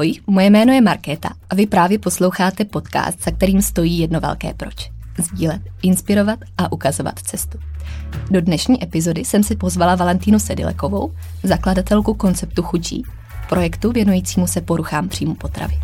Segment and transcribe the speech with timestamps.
[0.00, 4.54] Ahoj, moje jméno je Markéta a vy právě posloucháte podcast, za kterým stojí jedno velké
[4.54, 4.90] proč.
[5.18, 7.58] Sdílet, inspirovat a ukazovat cestu.
[8.30, 13.02] Do dnešní epizody jsem si pozvala Valentínu Sedilekovou, zakladatelku konceptu Chudí,
[13.48, 15.74] projektu věnujícímu se poruchám příjmu potravy.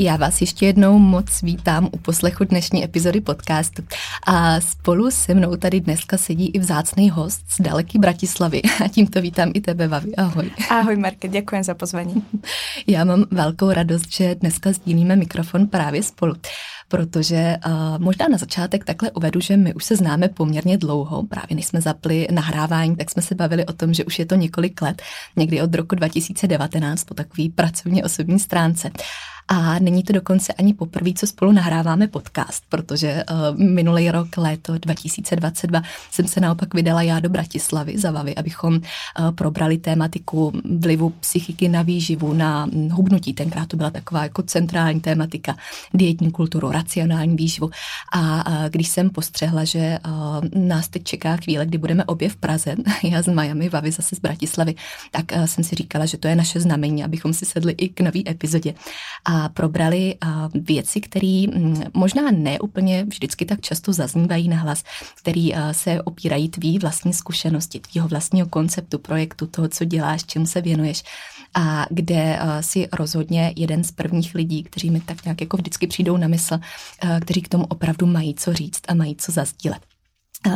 [0.00, 3.82] Já vás ještě jednou moc vítám u poslechu dnešní epizody podcastu.
[4.26, 8.62] A spolu se mnou tady dneska sedí i vzácný host z daleký Bratislavy.
[8.84, 10.16] A tímto vítám i tebe, Vavi.
[10.16, 10.50] Ahoj.
[10.70, 12.22] Ahoj, Marke, děkuji za pozvání.
[12.86, 16.34] Já mám velkou radost, že dneska sdílíme mikrofon právě spolu
[16.88, 21.56] protože uh, možná na začátek takhle uvedu, že my už se známe poměrně dlouho, právě
[21.56, 24.82] než jsme zapli nahrávání, tak jsme se bavili o tom, že už je to několik
[24.82, 25.02] let,
[25.36, 28.90] někdy od roku 2019 po takový pracovně osobní stránce.
[29.48, 34.78] A není to dokonce ani poprvé, co spolu nahráváme podcast, protože uh, minulý rok, léto
[34.78, 38.80] 2022, jsem se naopak vydala já do Bratislavy za Vavy, abychom uh,
[39.30, 43.34] probrali tématiku vlivu psychiky na výživu, na hubnutí.
[43.34, 45.56] Tenkrát to byla taková jako centrální tématika,
[45.94, 47.70] dietní kulturu, racionální výživu.
[48.12, 52.36] A uh, když jsem postřehla, že uh, nás teď čeká chvíle, kdy budeme obě v
[52.36, 54.74] Praze, já z Miami, Vavy zase z Bratislavy,
[55.10, 58.00] tak uh, jsem si říkala, že to je naše znamení, abychom si sedli i k
[58.00, 58.74] nový epizodě.
[59.24, 60.14] A probrali
[60.54, 66.48] věci, které mm, možná ne úplně vždycky tak často zaznívají na hlas, který se opírají
[66.48, 71.02] tvý vlastní zkušenosti, tvýho vlastního konceptu, projektu, toho, co děláš, čemu se věnuješ
[71.54, 76.16] a kde si rozhodně jeden z prvních lidí, kteří mi tak nějak jako vždycky přijdou
[76.16, 76.58] na mysl,
[77.20, 79.87] kteří k tomu opravdu mají co říct a mají co zazdílet.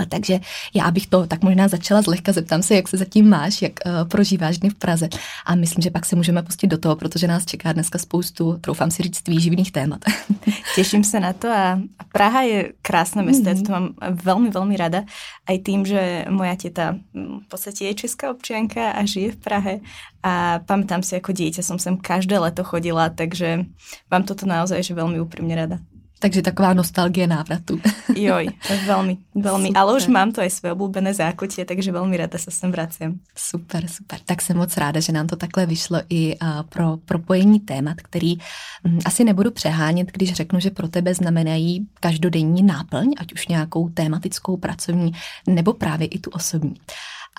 [0.09, 0.41] Takže
[0.75, 4.09] já bych to tak možná začala zlehka, zeptám se, jak se zatím máš, jak uh,
[4.09, 5.09] prožíváš dny v Praze
[5.47, 8.91] a myslím, že pak se můžeme pustit do toho, protože nás čeká dneska spoustu, troufám
[8.91, 10.01] si říct, výživných témat.
[10.75, 11.81] Těším se na to a
[12.13, 13.67] Praha je krásné město, mm-hmm.
[13.67, 15.03] to mám velmi, velmi rada.
[15.49, 19.75] Aj tým, že moja teta v podstate je česká občianka a žije v Prahe
[20.23, 23.67] a pamätám si, ako dieťa som sem každé leto chodila, takže
[24.07, 25.83] mám toto naozaj že veľmi úprimne rada.
[26.23, 27.81] Takže taková nostalgie návratu.
[28.17, 28.49] Joj,
[28.87, 29.69] velmi, velmi.
[29.69, 29.83] Super.
[29.83, 33.21] Ale už mám to aj svoje oblúbené zákutie, takže velmi ráda se sem vracím.
[33.35, 34.19] Super, super.
[34.27, 36.39] Tak jsem moc ráda, že nám to takhle vyšlo i
[36.69, 38.39] pro propojení témat, který
[38.87, 43.89] hm, asi nebudu přehánět, když řeknu, že pro tebe znamenají každodenní náplň, ať už nějakou
[43.89, 45.13] tématickou, pracovní,
[45.47, 46.75] nebo právě i tu osobní.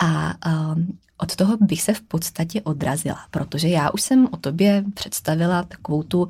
[0.01, 0.33] A
[0.73, 5.63] um, od toho bych se v podstatě odrazila, protože já už jsem o tobě představila
[5.63, 6.28] takovou tu uh,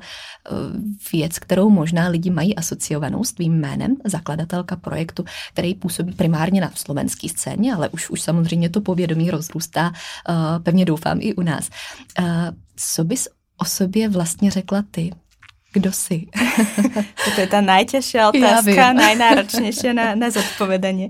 [1.12, 6.70] věc, kterou možná lidi mají asociovanou s tvým jménem, zakladatelka projektu, který působí primárně na
[6.74, 11.70] slovenské scéně, ale už, už samozřejmě to povědomí rozrůstá, uh, pevně doufám i u nás.
[12.18, 12.26] Uh,
[12.76, 13.28] co bys
[13.58, 15.10] o sobě vlastně řekla ty?
[15.72, 16.26] Kdo jsi?
[17.34, 21.08] to je ta nejtěžší otázka, nejnáročnější na, na zodpovedanie.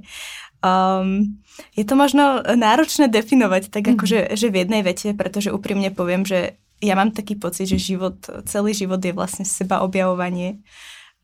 [0.64, 1.44] Um,
[1.76, 3.92] je to možno náročné definovať tak mm.
[4.00, 8.16] akože že v jednej vete, pretože úprimne poviem, že ja mám taký pocit, že život,
[8.48, 10.64] celý život je vlastne seba objavovanie.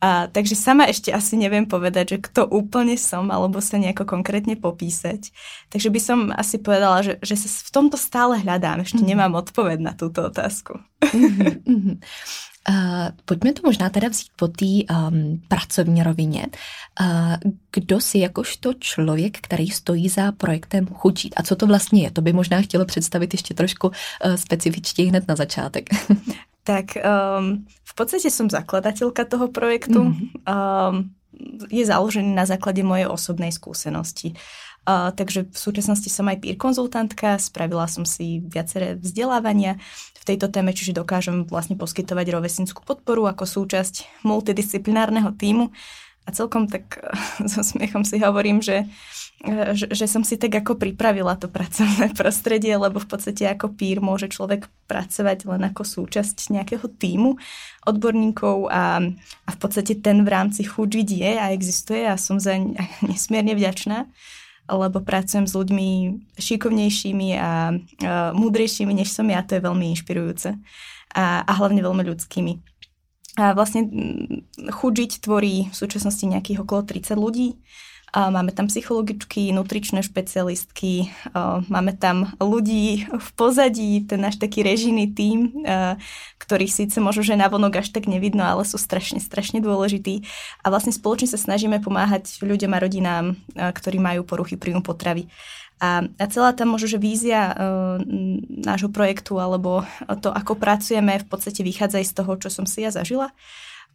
[0.00, 4.56] A, takže sama ešte asi neviem povedať, že kto úplne som, alebo sa nejako konkrétne
[4.56, 5.28] popísať.
[5.68, 8.80] Takže by som asi povedala, že, že sa v tomto stále hľadám.
[8.80, 9.08] Ešte mm.
[9.08, 10.80] nemám odpoveď na túto otázku.
[11.04, 11.96] Mm-hmm.
[12.68, 16.46] Uh, pojďme to možná teda vzít po té um, pracovní rovině.
[17.00, 17.34] Uh,
[17.72, 22.10] kdo si jakožto člověk, který stojí za projektem Chučít a co to vlastně je?
[22.10, 25.88] To by možná chtělo představit ještě trošku uh, specifičtěji hned na začátek.
[26.64, 30.12] tak um, v podstate som zakladateľka toho projektu.
[30.12, 30.28] Mm-hmm.
[30.46, 31.10] Um,
[31.72, 34.36] je založený na základe mojej osobnej skúsenosti.
[34.84, 39.76] Uh, takže v súčasnosti som aj peer konzultantka, spravila som si viaceré vzdelávania
[40.30, 45.74] tejto téme, čiže dokážem vlastne poskytovať rovesnickú podporu ako súčasť multidisciplinárneho týmu
[46.24, 47.02] a celkom tak
[47.50, 48.86] so smiechom si hovorím, že,
[49.74, 53.98] že, že som si tak ako pripravila to pracovné prostredie, lebo v podstate ako pír
[53.98, 57.34] môže človek pracovať len ako súčasť nejakého týmu
[57.88, 59.02] odborníkov a,
[59.46, 62.54] a v podstate ten v rámci chuť je a existuje a som za
[63.10, 64.06] nesmierne vďačná
[64.76, 65.88] lebo pracujem s ľuďmi
[66.38, 67.50] šikovnejšími a, a
[68.36, 70.54] múdrejšími, než som ja, to je veľmi inšpirujúce
[71.14, 72.52] a, a hlavne veľmi ľudskými.
[73.38, 73.86] A vlastne
[74.58, 77.48] chuť tvorí v súčasnosti nejakých okolo 30 ľudí
[78.10, 81.14] Máme tam psychologičky, nutričné špecialistky,
[81.70, 85.62] máme tam ľudí v pozadí, ten náš taký režijný tím,
[86.42, 90.26] ktorých síce možno, že navonok až tak nevidno, ale sú strašne, strašne dôležití.
[90.66, 93.24] A vlastne spoločne sa snažíme pomáhať ľuďom a rodinám,
[93.54, 95.30] ktorí majú poruchy príjmu potravy.
[95.78, 97.54] A, celá tá možno, že vízia
[98.50, 99.86] nášho projektu alebo
[100.18, 103.30] to, ako pracujeme, v podstate vychádza aj z toho, čo som si ja zažila.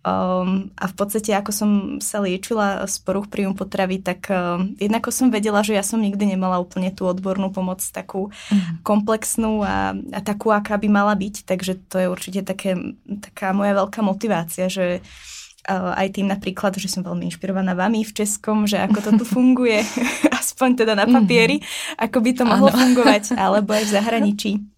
[0.05, 5.09] Um, a v podstate, ako som sa liečila z poruch príjmu potravy, tak um, jednako
[5.09, 8.85] som vedela, že ja som nikdy nemala úplne tú odbornú pomoc takú mm.
[8.85, 11.49] komplexnú a, a takú, aká by mala byť.
[11.49, 12.77] Takže to je určite také,
[13.17, 18.13] taká moja veľká motivácia, že uh, aj tým napríklad, že som veľmi inšpirovaná vami v
[18.13, 19.81] Českom, že ako to tu funguje,
[20.45, 21.65] aspoň teda na papieri, mm.
[21.97, 22.77] ako by to mohlo ano.
[22.77, 24.74] fungovať, alebo aj v zahraničí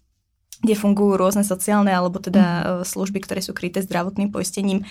[0.62, 2.66] kde fungujú rôzne sociálne alebo teda mm.
[2.86, 4.86] služby, ktoré sú kryté zdravotným poistením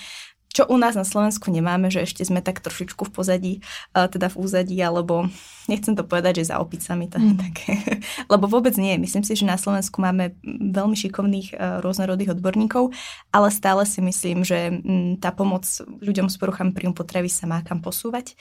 [0.58, 3.54] čo u nás na Slovensku nemáme, že ešte sme tak trošičku v pozadí,
[3.94, 5.30] teda v úzadí, alebo
[5.70, 7.38] nechcem to povedať, že za opicami to je mm.
[7.38, 7.74] také,
[8.34, 8.98] lebo vôbec nie.
[8.98, 11.54] Myslím si, že na Slovensku máme veľmi šikovných
[11.86, 12.90] rôznorodých odborníkov,
[13.30, 14.82] ale stále si myslím, že
[15.22, 15.70] tá pomoc
[16.02, 18.34] ľuďom s poruchami príjmu potravy sa má kam posúvať.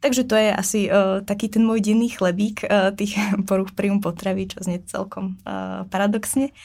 [0.00, 4.48] Takže to je asi uh, taký ten môj denný chlebík uh, tých poruch príjmu potravy,
[4.48, 6.56] čo znie celkom uh, paradoxne.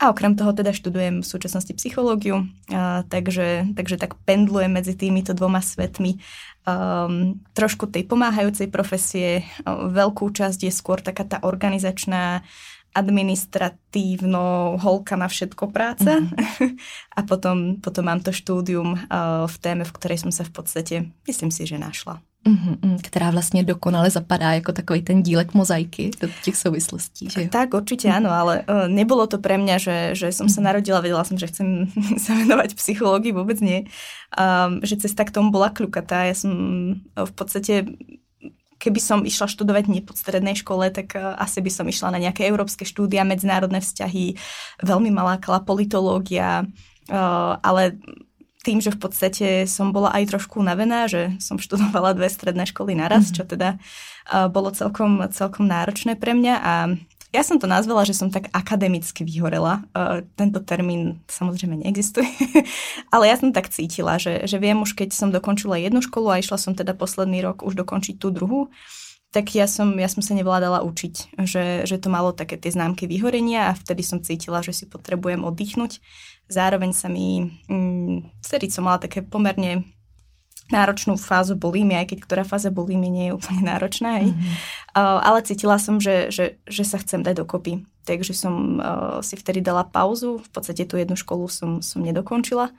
[0.00, 5.36] A okrem toho teda študujem v súčasnosti psychológiu, uh, takže, takže tak pendlujem medzi týmito
[5.36, 6.18] dvoma svetmi.
[6.66, 12.42] Um, trošku tej pomáhajúcej profesie, uh, veľkú časť je skôr taká tá organizačná,
[12.90, 16.74] administratívno holka na všetko práca mm-hmm.
[17.18, 20.94] a potom, potom mám to štúdium uh, v téme, v ktorej som sa v podstate,
[21.30, 22.18] myslím si, že našla.
[22.40, 27.28] Mm-hmm, která vlastně dokonale zapadá jako takový ten dílek mozaiky do těch souvislostí.
[27.30, 27.48] Že jo?
[27.52, 30.66] Tak, určite áno, ale uh, nebolo to pre mňa, že, že som sa mhm.
[30.72, 31.92] narodila, vedela som, že chcem
[32.24, 33.84] sa venovať psychológii, vôbec nie.
[34.40, 36.32] Um, že cesta k tomu bola kľukatá.
[36.32, 36.52] Ja som
[37.12, 37.84] uh, v podstate
[38.80, 42.24] keby som išla študovať nie pod strednej škole, tak uh, asi by som išla na
[42.24, 44.40] nejaké európske štúdia, medzinárodné vzťahy,
[44.80, 46.64] veľmi malá politológia,
[47.12, 48.00] uh, ale
[48.60, 52.92] tým, že v podstate som bola aj trošku unavená, že som študovala dve stredné školy
[52.92, 53.34] naraz, mm.
[53.40, 56.74] čo teda uh, bolo celkom, celkom náročné pre mňa a
[57.30, 59.86] ja som to nazvala, že som tak akademicky vyhorela.
[59.94, 62.26] Uh, tento termín samozrejme neexistuje,
[63.14, 66.42] ale ja som tak cítila, že, že viem už, keď som dokončila jednu školu a
[66.42, 68.68] išla som teda posledný rok už dokončiť tú druhú,
[69.30, 73.06] tak ja som, ja som sa nevládala učiť, že, že to malo také tie známky
[73.06, 76.02] vyhorenia a vtedy som cítila, že si potrebujem oddychnúť.
[76.50, 79.86] Zároveň sa mi, mm, vtedy som mala také pomerne
[80.70, 84.22] náročnú fázu bulímy, aj keď ktorá fáza bulímy nie je úplne náročná.
[84.22, 84.54] Mm-hmm.
[84.94, 87.86] Uh, ale cítila som, že, že, že sa chcem dať dokopy.
[88.06, 90.42] Takže som uh, si vtedy dala pauzu.
[90.42, 92.70] V podstate tú jednu školu som, som nedokončila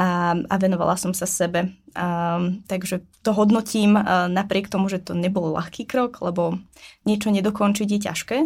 [0.00, 1.76] a, a venovala som sa sebe.
[1.92, 6.56] A, takže to hodnotím a, napriek tomu, že to nebol ľahký krok, lebo
[7.04, 8.38] niečo nedokončiť je ťažké,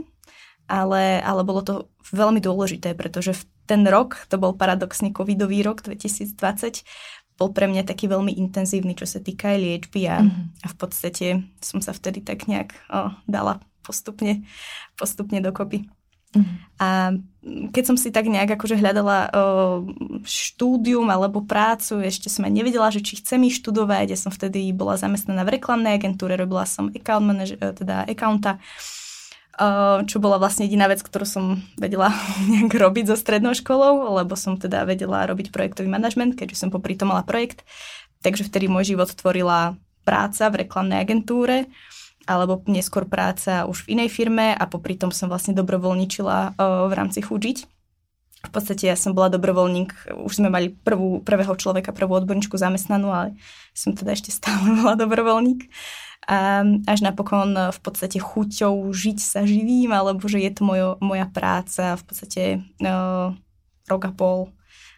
[0.67, 1.75] ale, ale bolo to
[2.11, 6.85] veľmi dôležité, pretože v ten rok, to bol paradoxný covidový rok 2020,
[7.35, 10.45] bol pre mňa taký veľmi intenzívny, čo sa týka aj liečby a, mm-hmm.
[10.63, 11.27] a v podstate
[11.65, 14.47] som sa vtedy tak nejak o, dala postupne,
[14.95, 15.89] postupne dokopy.
[16.35, 16.57] Mm-hmm.
[16.83, 16.89] A
[17.45, 19.29] keď som si tak nejak akože hľadala
[20.25, 24.17] štúdium alebo prácu, ešte som aj nevedela, že či chcem ich študovať.
[24.17, 28.57] Ja som vtedy bola zamestnaná v reklamnej agentúre, robila som account manager, teda accounta,
[30.09, 31.45] čo bola vlastne jediná vec, ktorú som
[31.79, 32.11] vedela
[32.53, 36.97] nejak robiť so strednou školou, lebo som teda vedela robiť projektový manažment, keďže som popri
[36.99, 37.63] tom mala projekt.
[38.25, 41.69] Takže vtedy môj život tvorila práca v reklamnej agentúre
[42.25, 46.57] alebo neskôr práca už v inej firme a popri tom som vlastne dobrovoľničila
[46.89, 47.59] v rámci Chužiť.
[48.45, 53.09] V podstate ja som bola dobrovoľník, už sme mali prvú, prvého človeka, prvú odborníčku zamestnanú,
[53.09, 53.29] ale
[53.73, 55.65] som teda ešte stále bola dobrovoľník.
[56.25, 61.29] A až napokon v podstate chuťou žiť sa živím, alebo že je to mojo, moja
[61.29, 62.43] práca v podstate
[62.81, 63.37] no,
[63.89, 64.49] rok a pol,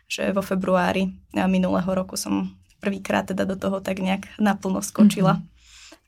[0.06, 5.42] že vo februári minulého roku som prvýkrát teda do toho tak nejak naplno skočila.
[5.42, 5.54] Mm-hmm.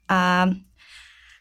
[0.06, 0.20] A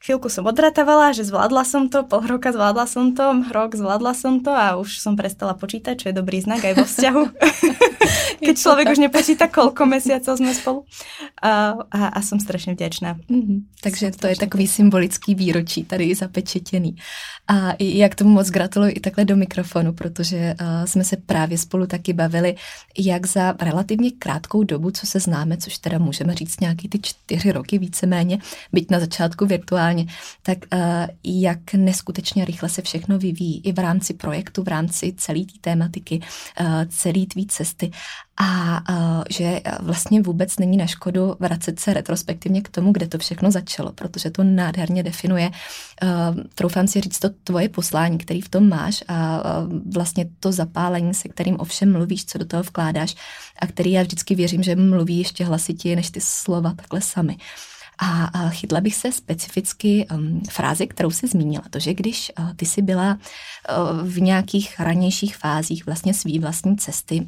[0.07, 4.39] chvíľku som odratávala, že zvládla som to, pol roka zvládla som to, rok zvládla som
[4.39, 7.23] to a už som prestala počítať, čo je dobrý znak aj vo vzťahu.
[8.47, 10.87] Keď človek už nepočíta, koľko mesiacov sme spolu.
[11.43, 13.19] A, a, a som strašne vďačná.
[13.27, 13.83] Mm-hmm.
[13.83, 14.77] Takže som to je takový vďačná.
[14.79, 16.95] symbolický výročí tady zapečetěný.
[17.47, 21.87] A jak tomu moc gratuluji i takhle do mikrofonu, protože uh, jsme se právě spolu
[21.87, 22.55] taky bavili,
[22.97, 27.51] jak za relativně krátkou dobu, co se známe, což teda můžeme říct nějaký ty čtyři
[27.51, 28.39] roky víceméně,
[28.73, 30.05] byť na začátku virtuálně opakovaně,
[30.41, 35.39] tak uh, jak neskutečně rychle se všechno vyvíjí i v rámci projektu, v rámci celé
[35.39, 36.19] té tématiky,
[36.59, 37.91] uh, celé tvý cesty
[38.37, 43.17] a uh, že vlastně vůbec není na škodu vracet se retrospektivně k tomu, kde to
[43.17, 45.51] všechno začalo, protože to nádherně definuje,
[46.55, 49.41] troufám si říct, to tvoje poslání, který v tom máš a
[49.93, 53.15] vlastně to zapálení, se kterým ovšem mluvíš, co do toho vkládáš
[53.59, 57.37] a který já vždycky věřím, že mluví ještě hlasitěji než ty slova takhle sami.
[57.99, 62.65] A, chytla bych se specificky um, frázi, kterou si zmínila, to, že když uh, ty
[62.65, 67.27] jsi byla uh, v nějakých ranějších fázích vlastně svý vlastní cesty,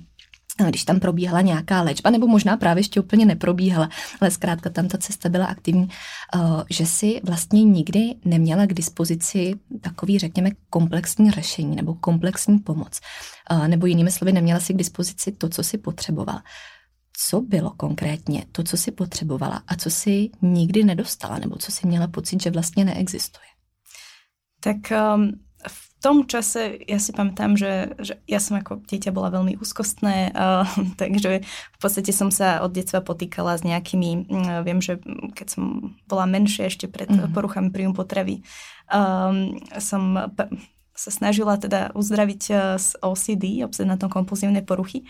[0.67, 3.89] když tam probíhala nějaká léčba, nebo možná právě ještě úplně neprobíhala,
[4.21, 5.89] ale zkrátka tam ta cesta byla aktivní,
[6.35, 12.99] uh, že si vlastně nikdy neměla k dispozici takový, řekněme, komplexní řešení nebo komplexní pomoc.
[13.67, 16.43] Nebo jinými slovy, neměla si k dispozici to, co si potřebovala
[17.27, 21.88] co bylo konkrétně to, co si potřebovala a co si nikdy nedostala, nebo co si
[21.88, 23.45] měla pocit, že vlastně neexistuje?
[24.59, 29.27] Tak um, v tom čase ja si pamätám, že, že ja som ako dieťa bola
[29.35, 30.63] veľmi úzkostné, uh,
[31.01, 31.43] takže
[31.75, 34.99] v podstate som sa od detstva potýkala s nejakými, uh, viem, že
[35.35, 35.63] keď som
[36.07, 37.35] bola menšia ešte pred mm-hmm.
[37.35, 38.47] poruchami príjmu potravy,
[38.88, 40.51] um, som p-
[40.95, 45.03] sa snažila teda uzdraviť uh, z OCD, obsednatno kompulzívne poruchy.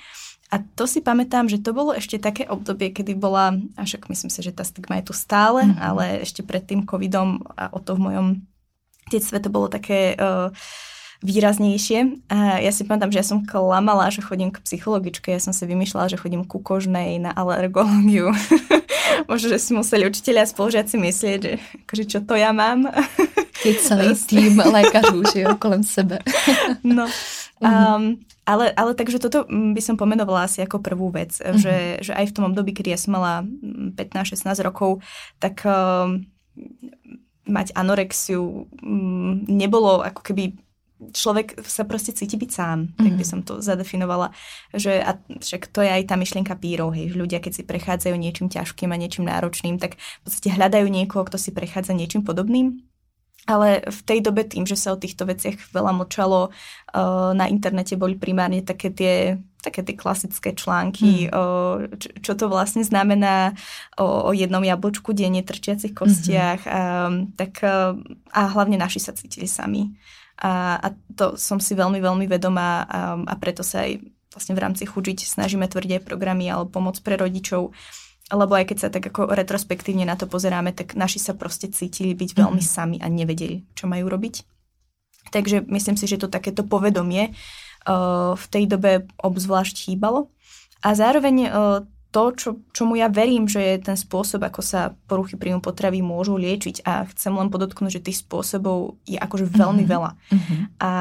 [0.49, 4.33] A to si pamätám, že to bolo ešte také obdobie, kedy bola, a však myslím
[4.33, 5.77] si, že tá stigma je tu stále, mm-hmm.
[5.77, 8.27] ale ešte pred tým covidom a o to v mojom
[9.13, 10.49] detstve to bolo také uh,
[11.21, 12.25] výraznejšie.
[12.33, 15.69] A ja si pamätám, že ja som klamala, že chodím k psychologičke, ja som si
[15.69, 18.31] vymýšľala, že chodím ku kožnej na alergológiu.
[19.29, 21.53] Možno, že si museli učiteľia a spolužiaci myslieť, že
[21.85, 22.87] akože čo to ja mám.
[23.59, 26.19] Keď celý tým lékařů, že jo, kolem sebe.
[26.83, 27.05] no.
[27.59, 31.59] Um, ale, ale takže toto by som pomenovala asi ako prvú vec, mm-hmm.
[31.59, 33.43] že, že aj v tom období, kedy ja som mala
[33.99, 35.03] 15-16 mm, rokov,
[35.43, 36.07] tak uh,
[37.43, 40.55] mať anorexiu um, nebolo ako keby
[40.99, 43.03] človek sa proste cíti byť sám, mm-hmm.
[43.03, 43.31] tak by mhm.
[43.31, 44.35] som to zadefinovala.
[44.75, 48.15] Že, a však to je aj tá myšlienka pírov, hej, že ľudia, keď si prechádzajú
[48.19, 52.83] niečím ťažkým a niečím náročným, tak v podstate hľadajú niekoho, kto si prechádza niečím podobným
[53.45, 57.95] ale v tej dobe tým, že sa o týchto veciach veľa močalo, uh, na internete
[57.95, 61.33] boli primárne také tie, také tie klasické články, mm.
[61.33, 61.75] uh,
[62.19, 63.55] čo, to vlastne znamená
[63.95, 66.61] o, o jednom jablčku denne, trčiacich kostiach.
[66.65, 67.05] Mm-hmm.
[67.07, 67.95] Um, tak, uh,
[68.33, 69.93] a hlavne naši sa cítili sami.
[70.39, 70.87] A, a
[71.19, 73.99] to som si veľmi, veľmi vedomá a, a preto sa aj
[74.31, 77.75] vlastne v rámci Chužiť snažíme tvrdiť aj programy alebo pomoc pre rodičov,
[78.29, 82.13] lebo aj keď sa tak ako retrospektívne na to pozeráme, tak naši sa proste cítili
[82.13, 82.69] byť veľmi mm.
[82.69, 84.45] sami a nevedeli, čo majú robiť.
[85.29, 90.33] Takže myslím si, že to takéto povedomie uh, v tej dobe obzvlášť chýbalo.
[90.81, 95.37] A zároveň uh, to, čo, čomu ja verím, že je ten spôsob, ako sa poruchy
[95.37, 99.93] príjmu potravy môžu liečiť a chcem len podotknúť, že tých spôsobov je akože veľmi mm-hmm.
[99.93, 100.11] veľa.
[100.17, 100.59] Mm-hmm.
[100.81, 100.91] A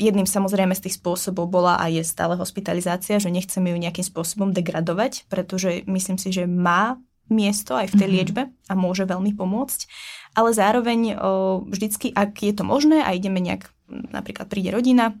[0.00, 4.50] jedným samozrejme z tých spôsobov bola a je stále hospitalizácia, že nechceme ju nejakým spôsobom
[4.56, 8.16] degradovať, pretože myslím si, že má miesto aj v tej mm-hmm.
[8.16, 9.80] liečbe a môže veľmi pomôcť.
[10.36, 11.16] Ale zároveň
[11.68, 15.16] vždycky, ak je to možné a ideme nejak, napríklad príde rodina,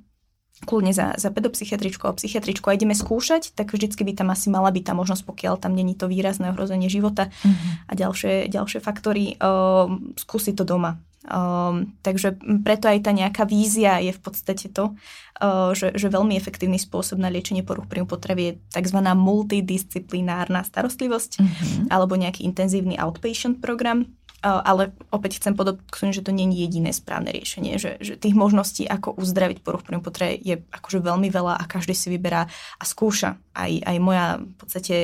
[0.64, 4.72] kľudne za, za pedopsychiatričku a psychiatričku a ideme skúšať, tak vždycky by tam asi mala
[4.72, 7.88] byť tá možnosť, pokiaľ tam není to výrazné ohrozenie života mm-hmm.
[7.88, 9.84] a ďalšie, ďalšie faktory, uh,
[10.16, 10.96] skúsiť to doma.
[11.26, 14.94] Um, takže preto aj tá nejaká vízia je v podstate to,
[15.42, 19.02] uh, že, že veľmi efektívny spôsob na liečenie poruch príjmu potravy je tzv.
[19.02, 21.84] multidisciplinárna starostlivosť mm-hmm.
[21.90, 24.06] alebo nejaký intenzívny outpatient program.
[24.44, 28.36] Uh, ale opäť chcem podotknúť, že to nie je jediné správne riešenie, že, že tých
[28.36, 32.46] možností, ako uzdraviť poruch príjmu potravy je akože veľmi veľa a každý si vyberá
[32.78, 33.40] a skúša.
[33.56, 34.96] Aj, aj moja v podstate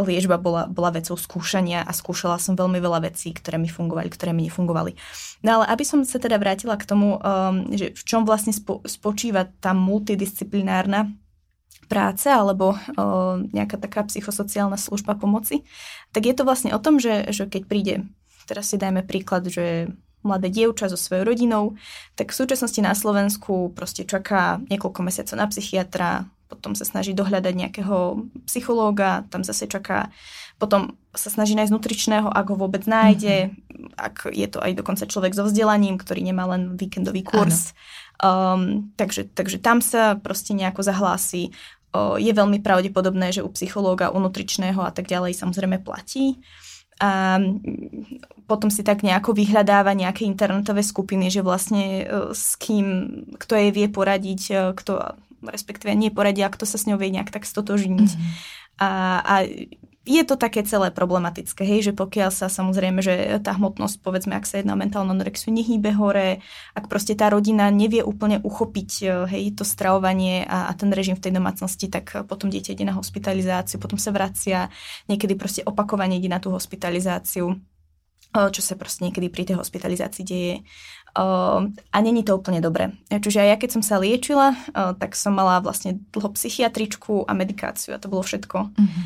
[0.00, 4.32] liečba bola, bola vecou skúšania a skúšala som veľmi veľa vecí, ktoré mi fungovali, ktoré
[4.32, 4.96] mi nefungovali.
[5.44, 8.80] No ale aby som sa teda vrátila k tomu, um, že v čom vlastne spo,
[8.88, 11.12] spočíva tá multidisciplinárna
[11.84, 15.68] práce alebo uh, nejaká taká psychosociálna služba pomoci,
[16.16, 17.94] tak je to vlastne o tom, že, že keď príde,
[18.48, 19.92] teraz si dajme príklad, že
[20.24, 21.76] mladé dievča so svojou rodinou,
[22.16, 27.54] tak v súčasnosti na Slovensku proste čaká niekoľko mesiacov na psychiatra, potom sa snaží dohľadať
[27.56, 30.12] nejakého psychológa, tam zase čaká,
[30.60, 33.98] potom sa snaží nájsť nutričného, ak ho vôbec nájde, mm-hmm.
[33.98, 37.74] ak je to aj dokonca človek so vzdelaním, ktorý nemá len víkendový kurz.
[38.22, 41.50] Um, takže, takže tam sa proste nejako zahlási.
[41.90, 46.38] Uh, je veľmi pravdepodobné, že u psychológa, u nutričného a tak ďalej samozrejme platí.
[47.02, 47.42] A
[48.46, 52.86] potom si tak nejako vyhľadáva nejaké internetové skupiny, že vlastne s kým,
[53.34, 57.44] kto jej vie poradiť, kto respektíve nie poradia, kto sa s ňou vie nejak tak
[57.44, 58.10] stotožniť.
[58.14, 58.32] Mm-hmm.
[58.82, 58.90] A,
[59.22, 59.34] a
[60.04, 64.44] je to také celé problematické, hej, že pokiaľ sa samozrejme, že tá hmotnosť, povedzme, ak
[64.44, 66.44] sa jedná o mentálnu anorexiu, nehýbe hore,
[66.76, 71.16] ak proste tá rodina nevie úplne uchopiť, e, hej, to stravovanie a, a ten režim
[71.16, 74.68] v tej domácnosti, tak potom dieťa ide na hospitalizáciu, potom sa vracia,
[75.08, 77.56] niekedy proste opakovane ide na tú hospitalizáciu
[78.34, 80.66] čo sa proste niekedy pri tej hospitalizácii deje.
[81.14, 82.90] A není to úplne dobre.
[83.06, 84.58] Čiže aj ja, keď som sa liečila,
[84.98, 88.74] tak som mala vlastne dlho psychiatričku a medikáciu a to bolo všetko.
[88.74, 89.04] Mm-hmm.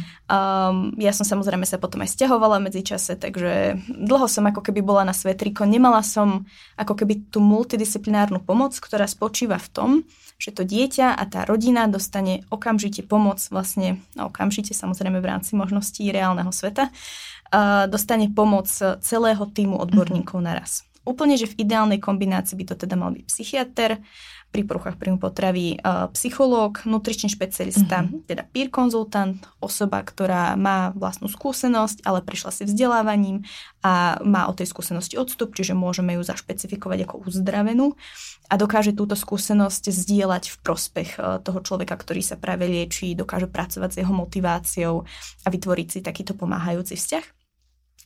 [0.97, 5.05] Ja som samozrejme sa potom aj stiahovala medzi čase, takže dlho som ako keby bola
[5.05, 5.69] na svetriko.
[5.69, 6.49] Nemala som
[6.81, 9.91] ako keby tú multidisciplinárnu pomoc, ktorá spočíva v tom,
[10.41, 15.53] že to dieťa a tá rodina dostane okamžite pomoc vlastne, no okamžite samozrejme v rámci
[15.61, 16.89] možností reálneho sveta,
[17.93, 18.73] dostane pomoc
[19.05, 20.57] celého týmu odborníkov mm-hmm.
[20.57, 20.88] naraz.
[21.09, 23.97] Úplne, že v ideálnej kombinácii by to teda mal byť psychiatr,
[24.49, 25.77] pri poruchách príjmu potravy
[26.17, 28.25] psychológ, nutričný špecialista, mm-hmm.
[28.25, 33.45] teda peer konzultant, osoba, ktorá má vlastnú skúsenosť, ale prešla si vzdelávaním
[33.85, 37.93] a má o tej skúsenosti odstup, čiže môžeme ju zašpecifikovať ako uzdravenú
[38.49, 41.11] a dokáže túto skúsenosť zdieľať v prospech
[41.45, 45.05] toho človeka, ktorý sa práve lieči, dokáže pracovať s jeho motiváciou
[45.45, 47.38] a vytvoriť si takýto pomáhajúci vzťah.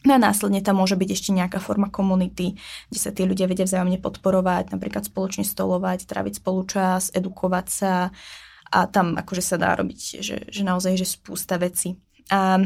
[0.02, 2.58] No a následne tam môže byť ešte nejaká forma komunity,
[2.90, 8.10] kde sa tí ľudia vedia vzájomne podporovať, napríklad spoločne stolovať, tráviť spolu čas, edukovať sa
[8.72, 11.94] a tam akože sa dá robiť, že, že naozaj že spústa veci.
[12.34, 12.58] A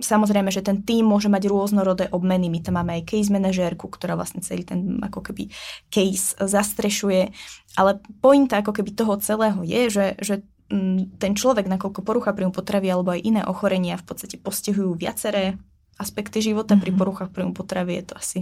[0.00, 2.48] samozrejme, že ten tým môže mať rôznorodé obmeny.
[2.48, 5.50] My tam máme aj case manažérku, ktorá vlastne celý ten ako keby
[5.92, 7.34] case zastrešuje.
[7.76, 10.34] Ale pointa ako keby toho celého je, že, že
[10.72, 15.58] mm, ten človek, nakoľko porucha príjmu potravy alebo aj iné ochorenia v podstate postihujú viaceré
[15.98, 16.98] aspekty života, pri mhm.
[16.98, 18.40] poruchách príjmu potravy je to asi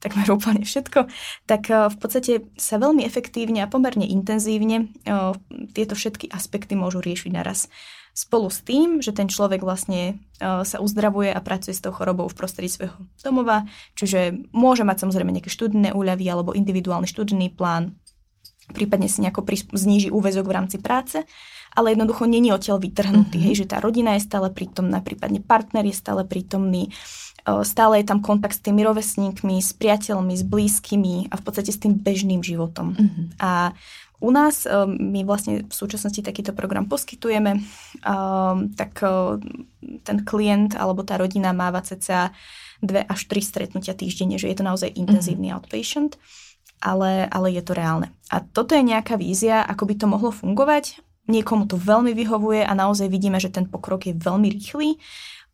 [0.00, 1.08] takmer úplne všetko,
[1.48, 5.32] tak eh, v podstate sa veľmi efektívne a pomerne intenzívne eh,
[5.72, 7.68] tieto všetky aspekty môžu riešiť naraz.
[8.16, 12.28] Spolu s tým, že ten človek vlastne eh, sa uzdravuje a pracuje s tou chorobou
[12.28, 13.64] v prostredí svojho domova,
[13.96, 17.96] čiže môže mať samozrejme nejaké študijné úľavy alebo individuálny študijný plán,
[18.72, 21.26] prípadne si nejako zníži úvezok v rámci práce
[21.76, 23.46] ale jednoducho není odtiaľ vytrhnutý, mm-hmm.
[23.52, 26.88] hej, že tá rodina je stále prítomná, prípadne partner je stále prítomný,
[27.44, 31.78] stále je tam kontakt s tými rovesníkmi, s priateľmi, s blízkymi a v podstate s
[31.78, 32.96] tým bežným životom.
[32.96, 33.26] Mm-hmm.
[33.44, 33.76] A
[34.24, 37.60] u nás my vlastne v súčasnosti takýto program poskytujeme,
[38.72, 38.92] tak
[40.08, 42.32] ten klient alebo tá rodina máva cca
[42.80, 45.60] dve až tri stretnutia týždenne, že je to naozaj intenzívny mm-hmm.
[45.60, 46.16] outpatient,
[46.80, 48.12] ale, ale je to reálne.
[48.30, 52.72] A toto je nejaká vízia, ako by to mohlo fungovať Niekomu to veľmi vyhovuje a
[52.74, 54.94] naozaj vidíme, že ten pokrok je veľmi rýchly.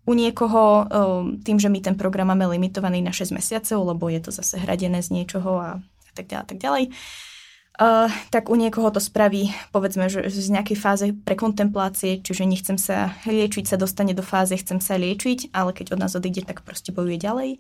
[0.05, 4.21] U niekoho, um, tým, že my ten program máme limitovaný na 6 mesiacov, lebo je
[4.21, 5.71] to zase hradené z niečoho a
[6.13, 6.85] tak ďalej, tak ďalej,
[7.81, 13.17] uh, tak u niekoho to spraví, povedzme, že z nejakej fáze prekontemplácie, čiže nechcem sa
[13.25, 16.93] liečiť, sa dostane do fáze, chcem sa liečiť, ale keď od nás odíde, tak proste
[16.93, 17.51] bojuje ďalej.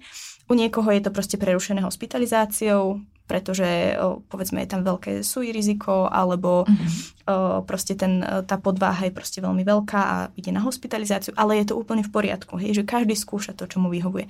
[0.50, 3.96] U niekoho je to proste prerušené hospitalizáciou, pretože
[4.28, 7.64] povedzme je tam veľké súj riziko, alebo mm-hmm.
[7.64, 11.78] proste ten, tá podváha je proste veľmi veľká a ide na hospitalizáciu, ale je to
[11.78, 14.28] úplne v poriadku, hej, že každý skúša to, čo mu vyhovuje.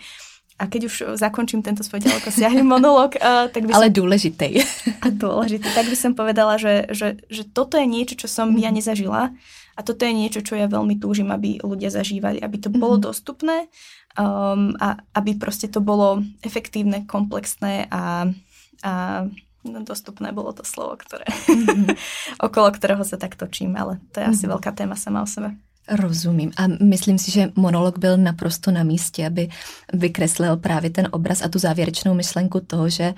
[0.60, 3.78] A keď už zakončím tento svoj ďaleko siahly monolog, tak by som...
[3.82, 4.52] Ale dôležitej.
[5.24, 5.68] dôležitý.
[5.74, 8.62] Tak by som povedala, že, že, že toto je niečo, čo som mm-hmm.
[8.62, 8.76] ja mhm.
[8.78, 9.22] nezažila
[9.72, 13.08] a toto je niečo, čo ja veľmi túžim, aby ľudia zažívali, aby to bolo mm-hmm.
[13.08, 13.56] dostupné
[14.20, 18.28] um, a aby proste to bolo efektívne, komplexné a
[18.82, 19.24] a
[19.64, 21.94] dostupné bolo to slovo, ktoré, mm-hmm.
[22.46, 24.52] okolo ktorého sa tak točím, ale to je asi mm-hmm.
[24.58, 25.54] veľká téma sama o sebe.
[25.88, 26.52] Rozumím.
[26.56, 29.48] A myslím si, že monolog byl naprosto na místě, aby
[29.92, 33.14] vykreslil právě ten obraz a tu závěrečnou myšlenku toho, že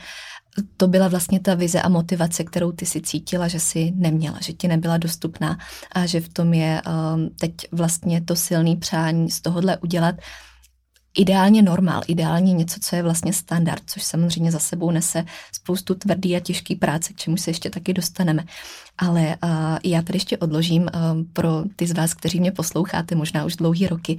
[0.76, 4.52] to byla vlastně ta vize a motivace, kterou ty si cítila, že si neměla, že
[4.52, 5.58] ti nebyla dostupná
[5.92, 10.14] a že v tom je um, teď vlastně to silný přání z tohohle udělat
[11.14, 16.36] ideálně normál, ideálně něco, co je vlastně standard, což samozřejmě za sebou nese spoustu tvrdý
[16.36, 18.44] a těžký práce, k čemu se ještě taky dostaneme.
[18.98, 19.50] Ale uh,
[19.84, 20.88] já tady ještě odložím uh,
[21.32, 24.18] pro ty z vás, kteří mě posloucháte možná už dlouhý roky,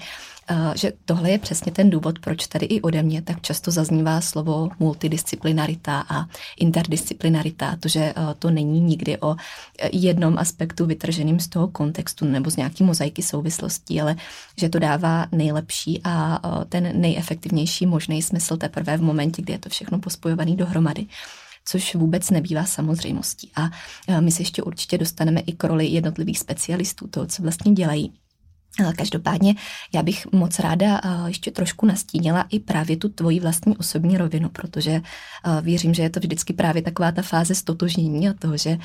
[0.75, 4.69] že tohle je přesně ten důvod, proč tady i ode mě tak často zaznívá slovo
[4.79, 6.25] multidisciplinarita a
[6.59, 12.51] interdisciplinarita, to, že to není nikdy o e, jednom aspektu vytrženým z toho kontextu nebo
[12.51, 14.15] z nějaký mozaiky souvislostí, ale
[14.57, 19.69] že to dává nejlepší a ten nejefektivnější možný smysl teprve v momentě, kdy je to
[19.69, 21.05] všechno pospojované dohromady
[21.65, 23.51] což vůbec nebývá samozřejmostí.
[23.55, 23.69] A
[24.19, 28.13] my se ještě určitě dostaneme i k roli jednotlivých specialistů, toho, co vlastně dělají.
[28.97, 29.55] Každopádně
[29.93, 35.01] já bych moc ráda ještě trošku nastínila i právě tu tvoji vlastní osobní rovinu, protože
[35.61, 38.77] věřím, že je to vždycky právě taková ta fáze stotožnění a toho, že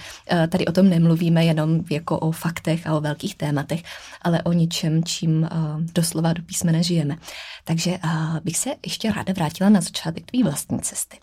[0.48, 3.82] tady o tom nemluvíme jenom jako o faktech a o velkých tématech,
[4.22, 5.48] ale o něčem, čím
[5.92, 7.16] doslova do písmene žijeme.
[7.64, 7.98] Takže
[8.44, 11.18] bych se ještě ráda vrátila na začátek tvý vlastní cesty.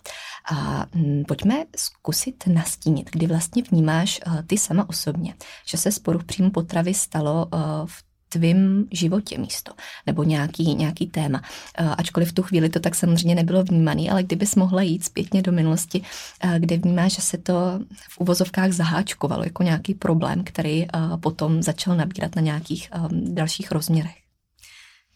[0.52, 0.86] A
[1.28, 5.34] pojďme zkusit nastínit, kdy vlastně vnímáš ty sama osobně,
[5.66, 7.48] že se sporu příjmu potravy stalo
[7.86, 9.72] v tvým životě místo,
[10.06, 11.42] nebo nějaký, nějaký téma.
[11.78, 15.42] Eh, ačkoliv v tu chvíli to tak samozřejmě nebylo vnímaný, ale kdybys mohla jít zpětně
[15.42, 20.84] do minulosti, eh, kde vnímáš, že se to v uvozovkách zaháčkovalo jako nějaký problém, který
[20.84, 20.88] eh,
[21.20, 24.16] potom začal nabírat na nějakých dalších rozměrech.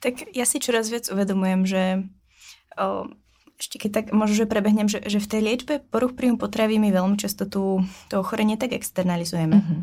[0.03, 2.03] Tak ja si čoraz viac uvedomujem, že
[2.75, 3.07] o,
[3.55, 6.91] ešte keď tak možno, že prebehnem, že, že v tej liečbe poruch príjmu potravy my
[6.91, 9.63] veľmi často tú, to ochorenie tak externalizujeme.
[9.63, 9.81] Mm-hmm.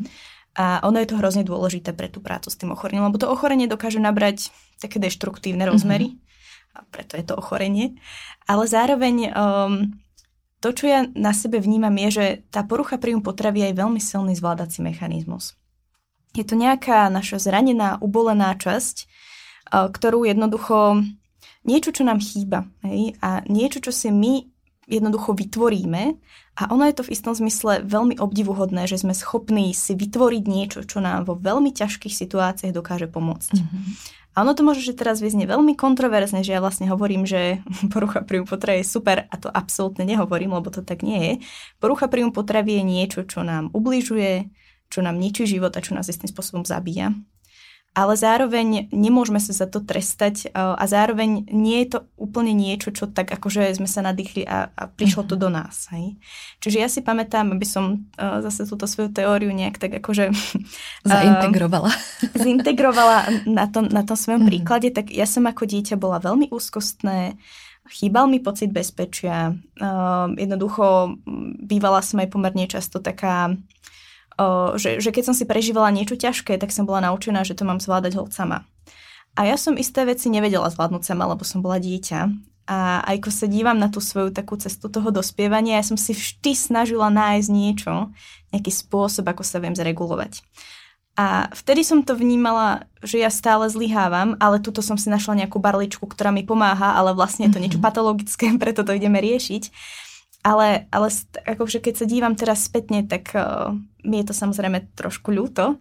[0.59, 3.63] A ono je to hrozne dôležité pre tú prácu s tým ochorením, lebo to ochorenie
[3.63, 4.51] dokáže nabrať
[4.83, 6.75] také deštruktívne rozmery, mm-hmm.
[6.75, 7.95] a preto je to ochorenie.
[8.43, 9.95] Ale zároveň um,
[10.59, 14.35] to, čo ja na sebe vnímam, je, že tá porucha príjmu potravy je veľmi silný
[14.35, 15.55] zvládací mechanizmus.
[16.35, 19.07] Je to nejaká naša zranená, ubolená časť,
[19.71, 21.07] uh, ktorú jednoducho
[21.63, 22.67] niečo, čo nám chýba.
[22.83, 23.15] Hej?
[23.23, 24.48] A niečo, čo si my
[24.89, 26.17] jednoducho vytvoríme
[26.57, 30.79] a ono je to v istom zmysle veľmi obdivuhodné, že sme schopní si vytvoriť niečo,
[30.83, 33.53] čo nám vo veľmi ťažkých situáciách dokáže pomôcť.
[33.53, 33.83] Mm-hmm.
[34.37, 37.61] A ono to môže, že teraz vyznie veľmi kontroverzne, že ja vlastne hovorím, že
[37.93, 41.33] porucha príjmu potravy je super a to absolútne nehovorím, lebo to tak nie je.
[41.77, 44.49] Porucha príjmu potravy je niečo, čo nám ubližuje,
[44.89, 47.13] čo nám ničí život a čo nás istým spôsobom zabíja
[47.97, 53.09] ale zároveň nemôžeme sa za to trestať a zároveň nie je to úplne niečo, čo
[53.09, 55.41] tak akože sme sa nadýchli a, a prišlo to mhm.
[55.41, 55.89] do nás.
[55.89, 56.15] Hej.
[56.61, 60.29] Čiže ja si pamätám, aby som uh, zase túto svoju teóriu nejak tak akože...
[61.09, 61.89] Zaintegrovala.
[61.89, 64.49] Uh, zaintegrovala na tom, na tom svojom mm.
[64.53, 67.35] príklade, tak ja som ako dieťa bola veľmi úzkostné,
[67.89, 69.57] chýbal mi pocit bezpečia,
[70.37, 71.17] jednoducho
[71.65, 73.57] bývala som aj pomerne často taká
[74.79, 77.83] že, že keď som si prežívala niečo ťažké, tak som bola naučená, že to mám
[77.83, 78.63] zvládať hod sama.
[79.35, 82.19] A ja som isté veci nevedela zvládnuť sama, lebo som bola dieťa.
[82.69, 86.13] A aj keď sa dívam na tú svoju takú cestu toho dospievania, ja som si
[86.13, 88.13] vždy snažila nájsť niečo,
[88.53, 90.45] nejaký spôsob, ako sa viem zregulovať.
[91.19, 95.59] A vtedy som to vnímala, že ja stále zlyhávam, ale tuto som si našla nejakú
[95.59, 97.85] barličku, ktorá mi pomáha, ale vlastne je to niečo mhm.
[97.85, 99.63] patologické, preto to ideme riešiť.
[100.39, 101.07] Ale, ale
[101.43, 105.77] akože keď sa dívam teraz spätne, tak uh, mi je to samozrejme trošku ľúto,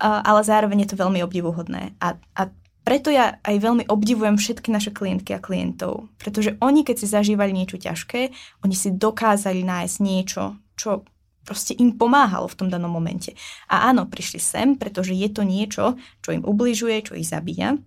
[0.00, 1.96] ale zároveň je to veľmi obdivuhodné.
[2.02, 2.42] A, a
[2.86, 7.50] preto ja aj veľmi obdivujem všetky naše klientky a klientov, pretože oni, keď si zažívali
[7.50, 8.30] niečo ťažké,
[8.62, 11.02] oni si dokázali nájsť niečo, čo
[11.42, 13.34] proste im pomáhalo v tom danom momente.
[13.70, 17.78] A áno, prišli sem, pretože je to niečo, čo im ubližuje, čo ich zabíja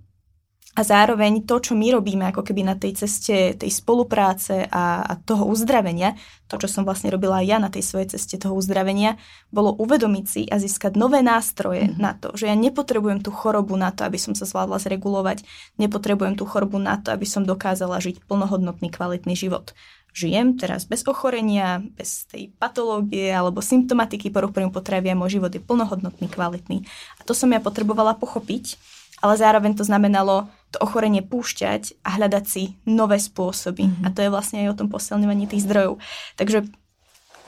[0.77, 5.13] a zároveň to, čo my robíme ako keby na tej ceste tej spolupráce a, a
[5.17, 6.13] toho uzdravenia,
[6.45, 9.17] to, čo som vlastne robila aj ja na tej svojej ceste toho uzdravenia,
[9.49, 11.97] bolo uvedomiť si a získať nové nástroje mm-hmm.
[11.97, 15.41] na to, že ja nepotrebujem tú chorobu na to, aby som sa zvládla zregulovať,
[15.81, 19.73] nepotrebujem tú chorobu na to, aby som dokázala žiť plnohodnotný, kvalitný život.
[20.13, 25.61] Žijem teraz bez ochorenia, bez tej patológie alebo symptomatiky poruch potravy a môj život je
[25.61, 26.85] plnohodnotný, kvalitný.
[27.17, 28.77] A to som ja potrebovala pochopiť
[29.19, 33.89] ale zároveň to znamenalo to ochorenie púšťať a hľadať si nové spôsoby.
[33.89, 34.05] Mm-hmm.
[34.05, 35.97] A to je vlastne aj o tom posilňovaní tých zdrojov.
[36.37, 36.69] Takže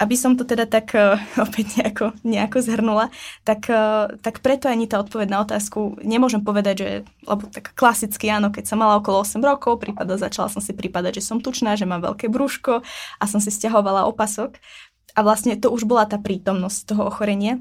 [0.02, 3.14] aby som to teda tak uh, opäť nejako, nejako zhrnula,
[3.46, 6.90] tak, uh, tak preto ani tá odpoveď na otázku nemôžem povedať, že,
[7.30, 11.22] lebo tak klasicky áno, keď som mala okolo 8 rokov, prípada, začala som si prípadať,
[11.22, 12.82] že som tučná, že mám veľké brúško
[13.22, 14.58] a som si stiahovala opasok.
[15.12, 17.60] A vlastne to už bola tá prítomnosť toho ochorenia.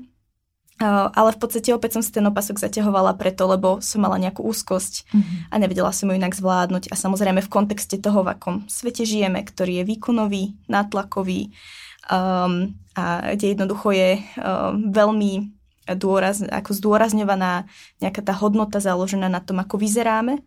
[0.81, 5.13] Ale v podstate opäť som si ten opasok zaťahovala preto, lebo som mala nejakú úzkosť
[5.13, 5.39] mm-hmm.
[5.53, 6.89] a nevedela som ju inak zvládnuť.
[6.89, 11.53] A samozrejme v kontexte toho, v akom svete žijeme, ktorý je výkonový, nátlakový
[12.09, 15.53] um, a kde jednoducho je um, veľmi
[16.01, 17.69] dôraz, ako zdôrazňovaná
[18.01, 20.41] nejaká tá hodnota založená na tom, ako vyzeráme,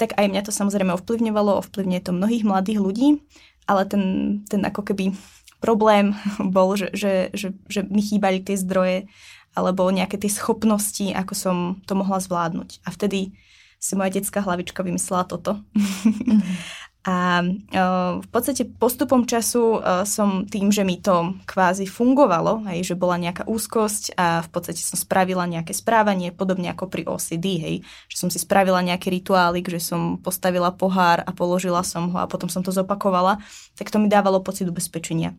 [0.00, 3.08] tak aj mňa to samozrejme ovplyvňovalo, ovplyvňuje to mnohých mladých ľudí,
[3.70, 4.02] ale ten,
[4.50, 5.14] ten ako keby
[5.60, 6.14] problém
[6.54, 9.06] bol, že, že, že, že mi chýbali tie zdroje
[9.56, 11.56] alebo nejaké tie schopnosti, ako som
[11.88, 12.84] to mohla zvládnuť.
[12.84, 13.32] A vtedy
[13.80, 15.64] si moja detská hlavička vymyslela toto.
[15.72, 16.40] Mm-hmm.
[17.06, 22.82] A uh, v podstate postupom času uh, som tým, že mi to kvázi fungovalo, hej,
[22.82, 27.62] že bola nejaká úzkosť a v podstate som spravila nejaké správanie, podobne ako pri OCD,
[27.62, 27.76] hej,
[28.10, 32.26] že som si spravila nejaký rituálik, že som postavila pohár a položila som ho a
[32.26, 33.38] potom som to zopakovala,
[33.78, 35.38] tak to mi dávalo pocit ubezpečenia.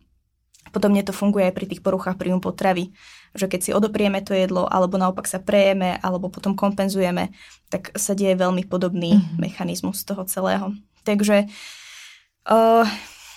[0.71, 2.95] Podobne to funguje aj pri tých poruchách príjmu potravy,
[3.37, 7.31] že keď si odoprieme to jedlo, alebo naopak sa prejeme, alebo potom kompenzujeme,
[7.69, 9.37] tak sa deje veľmi podobný mm-hmm.
[9.37, 10.73] mechanizmus toho celého.
[11.05, 11.47] Takže,
[12.49, 12.85] uh,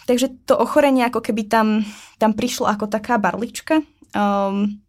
[0.08, 1.86] takže to ochorenie ako keby tam,
[2.18, 3.84] tam prišlo ako taká barlička.
[4.16, 4.82] Um,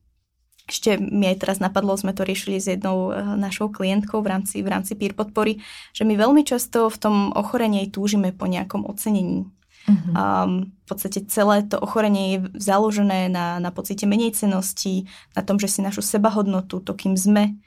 [0.66, 4.64] ešte mi aj teraz napadlo, sme to riešili s jednou uh, našou klientkou v rámci,
[4.64, 5.60] v rámci peer podpory,
[5.92, 9.52] že my veľmi často v tom ochorení túžime po nejakom ocenení
[9.90, 10.14] Uh-huh.
[10.14, 15.58] Um, v podstate celé to ochorenie je založené na, na pocite menej cenosti, na tom,
[15.58, 17.58] že si našu sebahodnotu, to kým sme,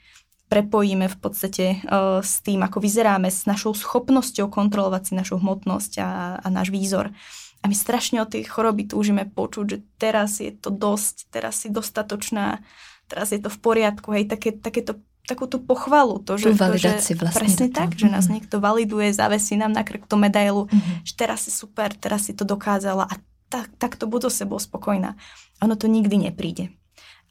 [0.47, 5.93] prepojíme v podstate uh, s tým, ako vyzeráme, s našou schopnosťou kontrolovať si našu hmotnosť
[5.99, 7.11] a, a náš výzor.
[7.59, 11.73] A my strašne od tej choroby túžime počuť, že teraz je to dosť, teraz si
[11.73, 12.61] dostatočná,
[13.09, 16.21] teraz je to v poriadku, hej, také, takéto takú tú pochvalu.
[16.23, 17.41] To, že, tú to, že, vlastne.
[17.41, 18.33] Presne tak, že nás mhm.
[18.39, 21.03] niekto validuje, zavesí nám na krk tú medailu, mm-hmm.
[21.03, 23.15] že teraz si super, teraz si to dokázala a
[23.49, 25.17] tak, tak to budú sebou spokojná.
[25.61, 26.73] Ono to nikdy nepríde.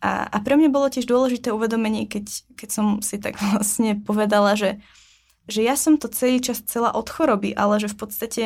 [0.04, 2.28] A, a pre mňa bolo tiež dôležité uvedomenie, keď,
[2.60, 4.82] keď som si tak vlastne povedala, že,
[5.48, 8.44] že ja som to celý čas celá od choroby, ale že v podstate,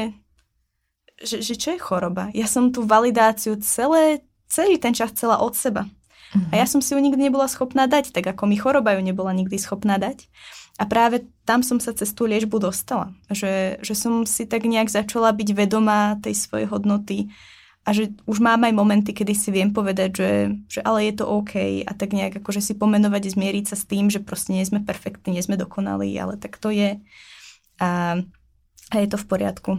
[1.18, 2.30] že, že čo je choroba?
[2.30, 5.90] Ja som tú validáciu celé, celý ten čas celá od seba.
[6.34, 6.52] Uh-huh.
[6.52, 9.32] A ja som si ju nikdy nebola schopná dať, tak ako mi choroba ju nebola
[9.32, 10.28] nikdy schopná dať.
[10.78, 13.10] A práve tam som sa cez tú liečbu dostala.
[13.32, 17.32] Že, že som si tak nejak začala byť vedomá tej svojej hodnoty
[17.88, 20.32] a že už mám aj momenty, kedy si viem povedať, že,
[20.68, 24.12] že ale je to OK a tak nejak akože si pomenovať, zmieriť sa s tým,
[24.12, 27.00] že proste nie sme perfektní, nie sme dokonalí, ale tak to je
[27.80, 28.20] a,
[28.92, 29.70] a je to v poriadku.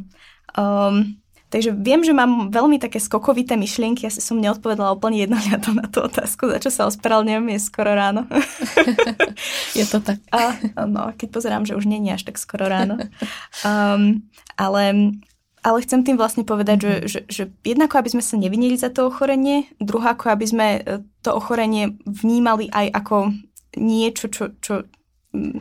[0.58, 5.90] Um, Takže viem, že mám veľmi také skokovité myšlienky, asi som neodpovedala úplne jednohľadom na
[5.90, 8.30] tú otázku, za čo sa ospravedlňujem, je skoro ráno.
[9.80, 10.22] je to tak.
[10.30, 10.54] A,
[10.86, 13.02] no, keď pozerám, že už nie je až tak skoro ráno.
[13.66, 14.30] Um,
[14.62, 15.18] ale,
[15.66, 17.02] ale chcem tým vlastne povedať, že, mhm.
[17.10, 21.34] že, že jednako, aby sme sa nevinili za to ochorenie, druhako, aby sme e, to
[21.34, 23.34] ochorenie vnímali aj ako
[23.74, 24.86] niečo, čo, čo,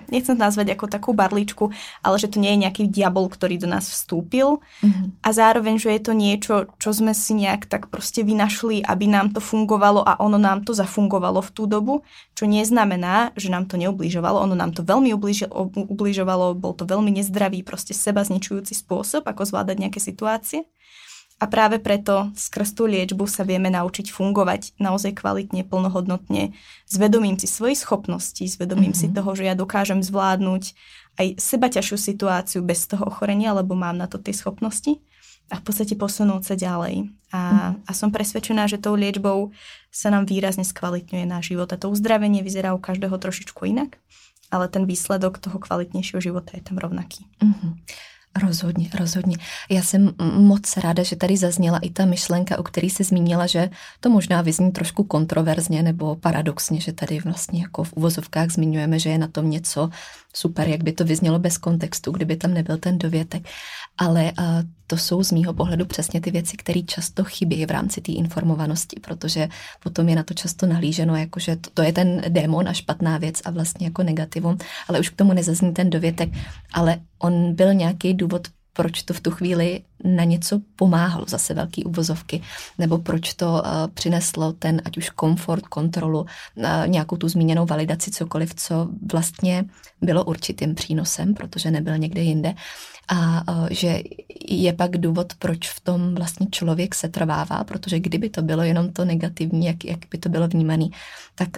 [0.09, 1.69] nechcem to nazvať ako takú barličku,
[2.01, 5.21] ale že to nie je nejaký diabol, ktorý do nás vstúpil mm-hmm.
[5.21, 9.37] a zároveň, že je to niečo, čo sme si nejak tak proste vynašli, aby nám
[9.37, 12.01] to fungovalo a ono nám to zafungovalo v tú dobu,
[12.33, 17.61] čo neznamená, že nám to neubližovalo, ono nám to veľmi ubližovalo, bol to veľmi nezdravý,
[17.61, 20.65] proste seba zničujúci spôsob, ako zvládať nejaké situácie.
[21.39, 26.51] A práve preto skrz tú liečbu sa vieme naučiť fungovať naozaj kvalitne, plnohodnotne,
[26.83, 29.15] s vedomím si svojich schopností, s vedomím mm-hmm.
[29.15, 30.75] si toho, že ja dokážem zvládnuť
[31.19, 34.99] aj seba ťažšiu situáciu bez toho ochorenia, lebo mám na to tie schopnosti
[35.49, 37.07] a v podstate posunúť sa ďalej.
[37.31, 37.73] A, mm-hmm.
[37.87, 39.55] a som presvedčená, že tou liečbou
[39.95, 43.95] sa nám výrazne skvalitňuje náš život a to uzdravenie vyzerá u každého trošičku inak,
[44.51, 47.31] ale ten výsledok toho kvalitnejšieho života je tam rovnaký.
[47.39, 47.73] Mm-hmm.
[48.43, 49.37] Rozhodně, rozhodně.
[49.71, 53.71] Já jsem moc ráda, že tady zazněla i ta myšlenka, o který se zmínila, že
[54.01, 59.11] to možná vyzní trošku kontroverzně nebo paradoxně, že tady vlastně jako v uvozovkách zmiňujeme, že
[59.11, 59.91] je na tom něco
[60.35, 63.49] super, jak by to vyznělo bez kontextu, kdyby tam nebyl ten dovětek.
[63.99, 64.45] Ale uh,
[64.87, 69.01] to jsou z mýho pohledu přesně ty věci, které často chybí v rámci té informovanosti,
[69.01, 69.49] protože
[69.83, 73.19] potom je na to často nahlíženo, jako že to, to je ten démon a špatná
[73.19, 76.31] věc a vlastně jako negativum, ale už k tomu nezazní ten dovětek,
[76.73, 81.85] ale on byl nějaký důvod, proč to v tu chvíli na něco pomáhalo, zase velký
[81.85, 82.43] uvozovky,
[82.79, 83.63] nebo proč to uh,
[83.95, 86.27] přineslo ten, ať už komfort, kontrolu, uh,
[86.87, 89.65] nějakou tu zmíněnou validaci, cokoliv, co vlastně
[90.01, 92.55] bylo určitým přínosem, protože nebyl někde jinde
[93.09, 94.03] a že
[94.49, 98.93] je pak důvod, proč v tom vlastně člověk se trvává, protože kdyby to bylo jenom
[98.93, 100.87] to negativní, jak, jak by to bylo vnímané,
[101.35, 101.49] tak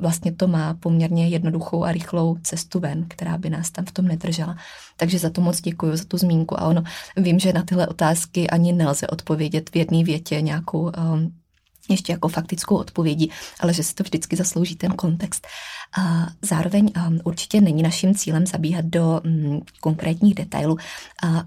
[0.00, 4.04] vlastně to má poměrně jednoduchou a rychlou cestu ven, která by nás tam v tom
[4.04, 4.56] nedržela.
[4.96, 6.53] Takže za to moc děkuji, za tu zmínku.
[6.60, 6.82] A ono,
[7.16, 11.34] vím, že na tyhle otázky ani nelze odpovědět v jedné větě nějakou um,
[11.90, 15.46] ještě jako faktickou odpovědí, ale že si to vždycky zaslouží ten kontext.
[15.98, 20.76] A zároveň um, určitě není naším cílem zabíhat do um, konkrétních detailů,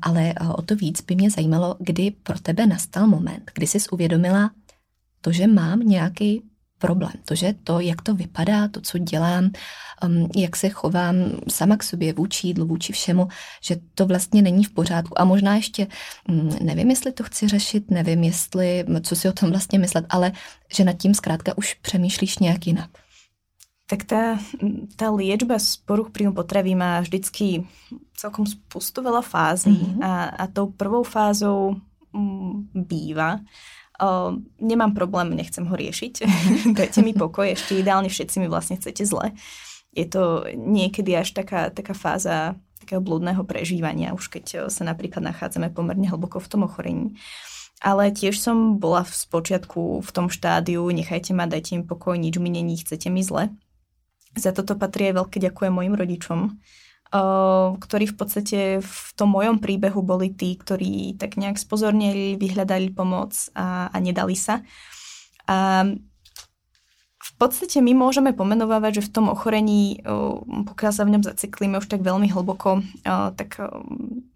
[0.02, 4.52] ale o to víc by mě zajímalo, kdy pro tebe nastal moment, kdy jsi uvědomila
[5.22, 6.43] to, že mám nějaký
[6.78, 7.13] problém.
[7.26, 9.50] To, že to, jak to vypadá, to, co dělám,
[10.06, 11.16] um, jak se chovám
[11.50, 13.28] sama k sobě vůči jídlu, vůči všemu,
[13.62, 15.22] že to vlastně není v pořádku.
[15.22, 15.88] A možná ještě
[16.30, 20.32] um, nevím, jestli to chci řešit, nevím, jestli, co si o tom vlastně myslet, ale
[20.74, 22.90] že nad tím zkrátka už přemýšlíš nějak jinak.
[23.88, 24.36] Tak tá,
[25.00, 27.63] tá liečba z poruch príjmu potravy má vždycky
[28.20, 30.04] celkom spustu veľa fází mm-hmm.
[30.04, 31.80] a, a tou prvou fázou
[32.12, 33.40] m, býva
[33.97, 36.13] Uh, nemám problém, nechcem ho riešiť.
[36.77, 39.33] Dajte mi pokoj, ešte ideálne všetci mi vlastne chcete zle.
[39.89, 45.73] Je to niekedy až taká, taká fáza takého blúdneho prežívania, už keď sa napríklad nachádzame
[45.73, 47.17] pomerne hlboko v tom ochorení.
[47.81, 52.38] ale tiež som bola v spočiatku v tom štádiu, nechajte ma, dajte mi pokoj, nič
[52.41, 53.53] mi není, chcete mi zle.
[54.38, 56.39] Za toto patrí aj veľké ďakujem mojim rodičom,
[57.80, 63.32] ktorí v podstate v tom mojom príbehu boli tí, ktorí tak nejak spozornili, vyhľadali pomoc
[63.56, 64.60] a, a nedali sa.
[65.48, 65.88] A
[67.17, 70.02] v podstate my môžeme pomenovávať, že v tom ochorení,
[70.43, 73.62] pokiaľ sa v ňom zaciklíme už tak veľmi hlboko, tak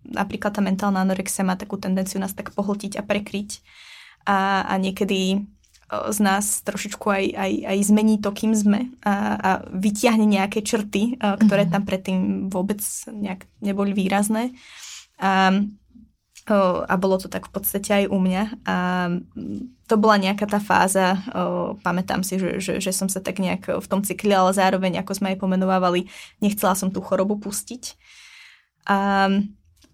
[0.05, 3.49] napríklad tá mentálna anorexia má takú tendenciu nás tak pohltiť a prekryť
[4.27, 5.43] a, a niekedy
[5.91, 11.19] z nás trošičku aj, aj, aj zmení to, kým sme a, a vytiahne nejaké črty,
[11.19, 11.71] ktoré mhm.
[11.71, 12.79] tam predtým vôbec
[13.11, 14.55] nejak neboli výrazné.
[15.19, 15.51] A,
[16.87, 18.43] a bolo to tak v podstate aj u mňa.
[18.65, 18.75] A
[19.85, 21.19] to bola nejaká tá fáza,
[21.83, 25.11] pamätám si, že, že, že som sa tak nejak v tom cykli, ale zároveň, ako
[25.19, 26.07] sme aj pomenovávali,
[26.39, 27.99] nechcela som tú chorobu pustiť.
[28.87, 29.27] A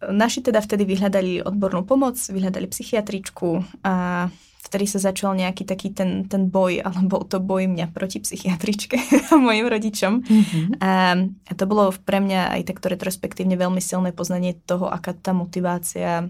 [0.01, 4.27] naši teda vtedy vyhľadali odbornú pomoc, vyhľadali psychiatričku a
[4.67, 8.97] vtedy sa začal nejaký taký ten, ten boj, ale bol to boj mňa proti psychiatričke
[9.31, 10.13] a mojim rodičom.
[10.21, 10.65] Mm-hmm.
[10.83, 15.31] A, a to bolo pre mňa aj takto retrospektívne veľmi silné poznanie toho, aká tá
[15.31, 16.27] motivácia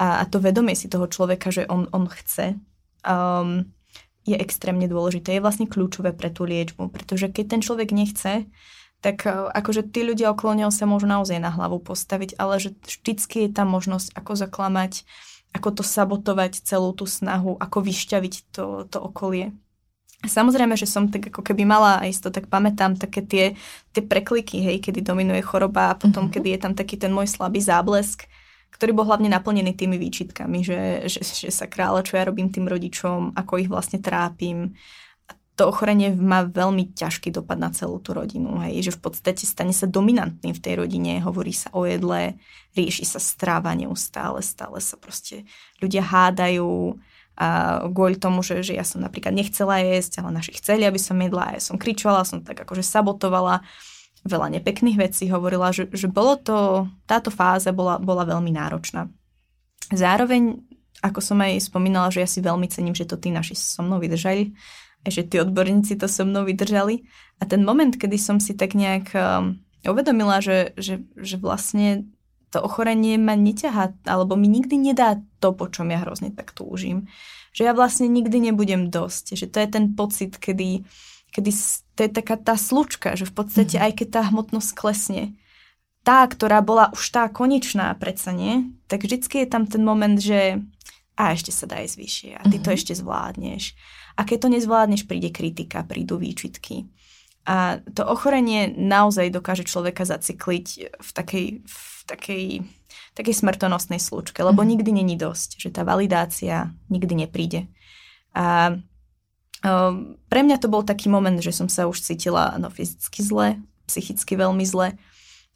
[0.00, 2.56] a, a to vedomie si toho človeka, že on, on chce,
[3.04, 3.68] um,
[4.24, 5.36] je extrémne dôležité.
[5.36, 8.48] Je vlastne kľúčové pre tú liečbu, pretože keď ten človek nechce,
[9.00, 12.76] tak e, akože tí ľudia okolo neho sa môžu naozaj na hlavu postaviť, ale že
[12.84, 15.04] vždycky je tam možnosť ako zaklamať,
[15.56, 19.50] ako to sabotovať celú tú snahu, ako vyšťaviť to, to okolie.
[20.20, 23.44] Samozrejme, že som tak ako keby mala, aj to tak pamätám, také tie,
[23.96, 26.34] tie prekliky, hej, kedy dominuje choroba a potom, mm-hmm.
[26.36, 28.28] kedy je tam taký ten môj slabý záblesk,
[28.68, 32.68] ktorý bol hlavne naplnený tými výčitkami, že, že, že sa kráľa, čo ja robím tým
[32.68, 34.76] rodičom, ako ich vlastne trápim,
[35.60, 38.64] to ochorenie má veľmi ťažký dopad na celú tú rodinu.
[38.64, 42.40] Hej, že v podstate stane sa dominantným v tej rodine, hovorí sa o jedle,
[42.72, 45.44] rieši sa stráva neustále, stále sa proste
[45.84, 46.96] ľudia hádajú
[47.36, 47.48] a
[47.92, 51.52] kvôli tomu, že, že ja som napríklad nechcela jesť, ale naši chceli, aby som jedla
[51.52, 53.60] a ja som kričala, som tak akože sabotovala
[54.24, 59.12] veľa nepekných vecí, hovorila, že, že bolo to, táto fáza bola, bola veľmi náročná.
[59.92, 60.56] Zároveň,
[61.04, 64.00] ako som aj spomínala, že ja si veľmi cením, že to tí naši so mnou
[64.00, 64.52] vydržali,
[65.06, 67.04] že tí odborníci to so mnou vydržali.
[67.40, 72.04] A ten moment, kedy som si tak nejak um, uvedomila, že, že, že vlastne
[72.50, 77.06] to ochorenie ma neťahá, alebo mi nikdy nedá to, po čom ja hrozne tak túžim.
[77.54, 79.38] Že ja vlastne nikdy nebudem dosť.
[79.38, 80.84] Že to je ten pocit, kedy,
[81.32, 81.50] kedy
[81.94, 83.86] to je taká tá slučka, že v podstate mm-hmm.
[83.86, 85.38] aj keď tá hmotnosť klesne,
[86.02, 90.58] tá, ktorá bola už tá konečná predsa nie, tak vždycky je tam ten moment, že
[91.20, 92.64] a ešte sa dá ísť vyššie a ty mm-hmm.
[92.64, 92.76] to mhm.
[92.80, 93.64] ešte zvládneš.
[94.20, 96.92] A keď to nezvládneš, príde kritika, prídu výčitky.
[97.48, 100.66] A to ochorenie naozaj dokáže človeka zacykliť
[101.00, 102.44] v takej, v takej,
[103.16, 104.72] takej smrtonosnej slučke, lebo mm-hmm.
[104.76, 107.72] nikdy není dosť, že tá validácia nikdy nepríde.
[108.36, 108.76] A
[109.64, 113.56] um, pre mňa to bol taký moment, že som sa už cítila no, fyzicky zle,
[113.88, 115.00] psychicky veľmi zle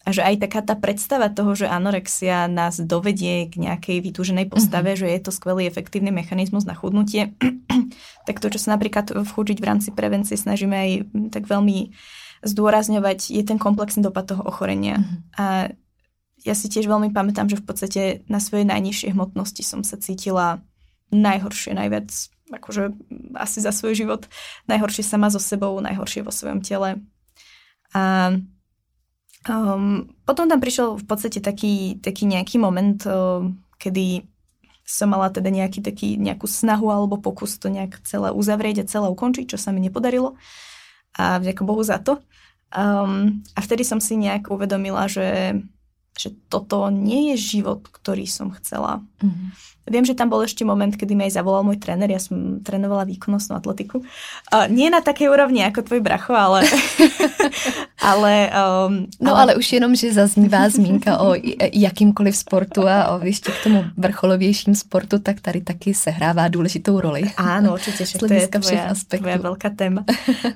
[0.04, 4.92] a že aj taká tá predstava toho, že anorexia nás dovedie k nejakej vytúženej postave,
[4.92, 5.00] mm-hmm.
[5.00, 7.32] že je to skvelý efektívny mechanizmus na chudnutie,
[8.28, 10.90] tak to, čo sa napríklad v Chužiť v rámci prevencie snažíme aj
[11.32, 11.96] tak veľmi
[12.44, 15.00] zdôrazňovať, je ten komplexný dopad toho ochorenia.
[15.00, 15.18] Mm-hmm.
[15.40, 15.72] A
[16.44, 20.60] ja si tiež veľmi pamätám, že v podstate na svojej najnižšej hmotnosti som sa cítila
[21.08, 22.12] najhoršie, najviac,
[22.52, 22.92] akože
[23.40, 24.28] asi za svoj život,
[24.68, 27.00] najhoršie sama so sebou, najhoršie vo svojom tele.
[27.96, 28.36] A
[29.44, 33.44] Um, potom tam prišiel v podstate taký, taký nejaký moment, uh,
[33.76, 34.24] kedy
[34.84, 39.08] som mala teda nejaký taký, nejakú snahu alebo pokus to nejak celé uzavrieť a celé
[39.08, 40.36] ukončiť, čo sa mi nepodarilo.
[41.16, 42.20] A vďaka Bohu za to.
[42.74, 45.60] Um, a vtedy som si nejak uvedomila, že
[46.14, 49.02] že toto nie je život, ktorý som chcela.
[49.18, 49.48] Mm-hmm.
[49.90, 53.04] Viem, že tam bol ešte moment, kedy mi aj zavolal môj tréner, ja som trénovala
[53.04, 54.00] výkonnostnú atletiku.
[54.48, 56.64] Uh, nie na takej úrovni ako tvoj bracho, ale...
[58.04, 59.40] ale, um, no ale...
[59.40, 61.34] ale už jenom, že zaznívá zmínka o
[61.72, 67.22] jakýmkoliv sportu a o ještě k tomu vrcholovějším sportu, tak tady taky sehrává důležitou roli.
[67.36, 70.04] Áno, určite, že to je tvoja, tvoja veľká téma.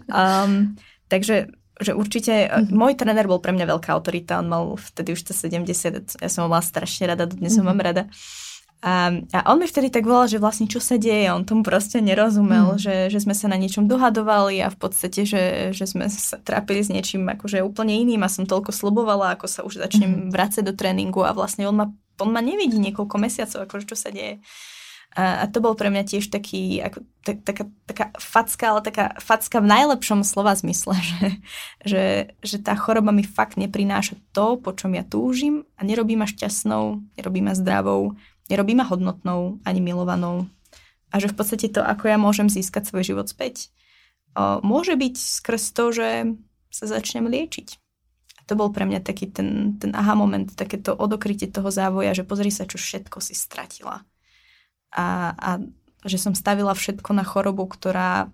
[0.08, 0.76] Um,
[1.08, 1.46] takže
[1.78, 2.74] že určite, mm-hmm.
[2.74, 6.46] môj tréner bol pre mňa veľká autorita, on mal vtedy už to 70, ja som
[6.46, 7.62] ho mala strašne rada, dnes mm-hmm.
[7.62, 8.02] ho mám rada.
[8.78, 11.98] A, a on mi vtedy tak volal, že vlastne čo sa deje, on tomu proste
[11.98, 12.78] nerozumel, mm.
[12.78, 16.86] že, že sme sa na niečom dohadovali a v podstate, že, že sme sa trápili
[16.86, 20.30] s niečím akože úplne iným a som toľko slobovala, ako sa už začnem mm.
[20.30, 21.86] vrácať do tréningu a vlastne on ma,
[22.22, 24.38] on ma nevidí niekoľko mesiacov, akože čo sa deje.
[25.18, 29.18] A, a to bol pre mňa tiež taký, ako, tak, taká, taká facka, ale taká
[29.18, 31.28] facka v najlepšom slova zmysle, že,
[31.82, 32.04] že,
[32.46, 37.02] že tá choroba mi fakt neprináša to, po čom ja túžim a nerobí ma šťastnou,
[37.18, 38.14] nerobí ma zdravou,
[38.48, 40.48] nerobí ma hodnotnou ani milovanou
[41.08, 43.72] a že v podstate to, ako ja môžem získať svoj život späť,
[44.60, 46.08] môže byť skrz to, že
[46.68, 47.68] sa začnem liečiť.
[48.38, 52.28] A to bol pre mňa taký ten, ten aha moment, takéto odokrytie toho závoja, že
[52.28, 54.04] pozri sa, čo všetko si stratila.
[54.92, 55.50] A, a
[56.04, 58.28] že som stavila všetko na chorobu, ktorá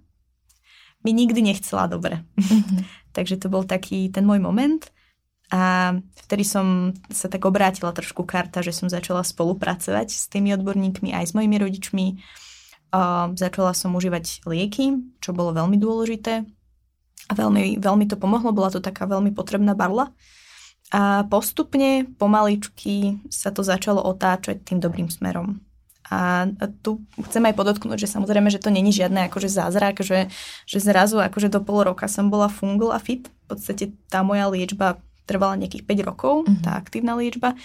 [1.06, 2.26] mi nikdy nechcela dobre.
[2.36, 2.80] Mm-hmm.
[3.16, 4.82] Takže to bol taký ten môj moment.
[5.52, 5.92] A
[6.24, 11.30] vtedy som sa tak obrátila trošku karta, že som začala spolupracovať s tými odborníkmi aj
[11.30, 12.06] s mojimi rodičmi.
[12.94, 16.46] A začala som užívať lieky, čo bolo veľmi dôležité.
[17.24, 20.12] A veľmi, veľmi to pomohlo, bola to taká veľmi potrebná barla.
[20.92, 25.58] A postupne, pomaličky sa to začalo otáčať tým dobrým smerom.
[26.12, 26.44] A
[26.84, 30.28] tu chcem aj podotknúť, že samozrejme, že to není žiadne akože zázrak, že,
[30.68, 33.32] že zrazu akože do pol roka som bola fungul a fit.
[33.48, 36.62] V podstate tá moja liečba trvala nejakých 5 rokov, mm-hmm.
[36.64, 37.56] tá aktívna liečba.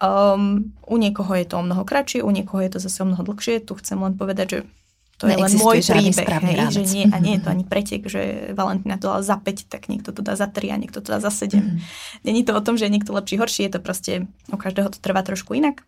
[0.00, 3.20] Um, u niekoho je to o mnoho kratšie, u niekoho je to zase o mnoho
[3.20, 3.60] dlhšie.
[3.60, 4.58] Tu chcem len povedať, že
[5.20, 7.54] to je len môj príbeh, hej, že nie, a nie je to mhm.
[7.60, 8.22] ani pretek, že
[8.56, 11.20] Valentína to dala za 5, tak niekto to dá za 3 a niekto to dá
[11.20, 11.60] za 7.
[11.60, 11.76] Mm.
[12.24, 14.12] Není to o tom, že je niekto lepší, horší, je to proste,
[14.48, 15.84] u každého to trvá trošku inak.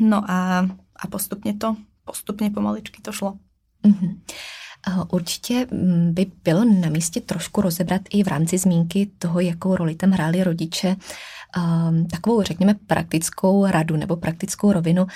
[0.00, 0.64] No a,
[0.96, 1.76] a postupne to,
[2.08, 3.36] postupne pomaličky to šlo.
[3.84, 4.10] Mm-hmm.
[5.10, 9.94] Určitě mm, by bylo na místě trošku rozebrat i v rámci zmínky toho, jakou roli
[9.94, 10.96] tam hráli rodiče,
[11.56, 15.06] ehm, takovou, řekněme, praktickou radu nebo praktickou rovinu.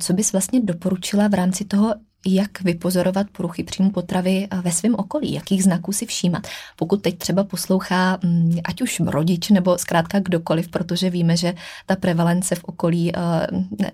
[0.00, 1.94] Co bys vlastně doporučila v rámci toho,
[2.26, 6.46] jak vypozorovat poruchy příjmu potravy eh, ve svém okolí, jakých znaků si všímat.
[6.76, 11.54] Pokud teď třeba poslouchá mm, ať už rodič nebo zkrátka kdokoliv, protože víme, že
[11.86, 13.20] ta prevalence v okolí eh,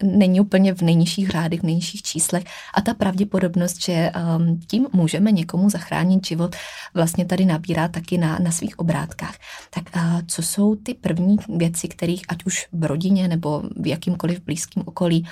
[0.03, 5.33] není úplně v nejnižších řádech, v nejnižších číslech a ta pravděpodobnost, že ehm, tím můžeme
[5.33, 6.57] někomu zachránit život,
[6.95, 9.35] vlastně tady nabírá taky na, na svých obrátkách.
[9.70, 14.41] Tak eh, co jsou ty první věci, kterých ať už v rodině nebo v jakýmkoliv
[14.41, 15.26] blízkém okolí,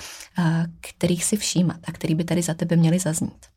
[0.80, 3.53] kterých si všímat a který by tady za tebe měl měly zaznít?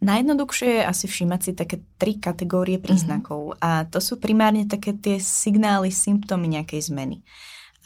[0.00, 2.84] Najjednoduchšie je asi všímať si také tri kategórie mhm.
[2.84, 3.62] príznakov mm-hmm.
[3.62, 7.20] a to sú primárne také tie signály, symptómy nejakej zmeny.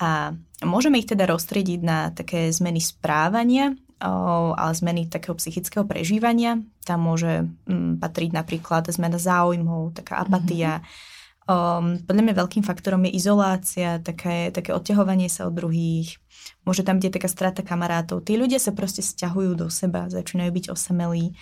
[0.02, 6.58] A môžeme ich teda roztriediť na také zmeny správania, ale zmeny takého psychického prežívania.
[6.82, 10.82] Tam môže mm, patriť napríklad zmena záujmov, taká apatia.
[10.82, 11.12] Mm-hmm.
[11.44, 16.16] Um, podľa mňa veľkým faktorom je izolácia, také, také odťahovanie sa od druhých,
[16.64, 18.24] Môže tam byť taká strata kamarátov.
[18.24, 21.36] Tí ľudia sa proste stiahujú do seba, začínajú byť osamelí.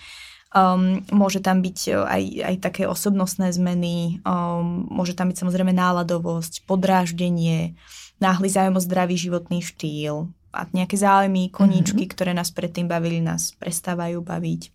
[0.53, 5.73] Um, môže tam byť e, aj, aj také osobnostné zmeny, um, môže tam byť samozrejme
[5.73, 7.73] náladovosť, podráždenie,
[8.21, 12.13] náhly záujem o zdravý životný štýl a nejaké záujmy, koníčky, mm-hmm.
[12.13, 14.69] ktoré nás predtým bavili, nás prestávajú baviť.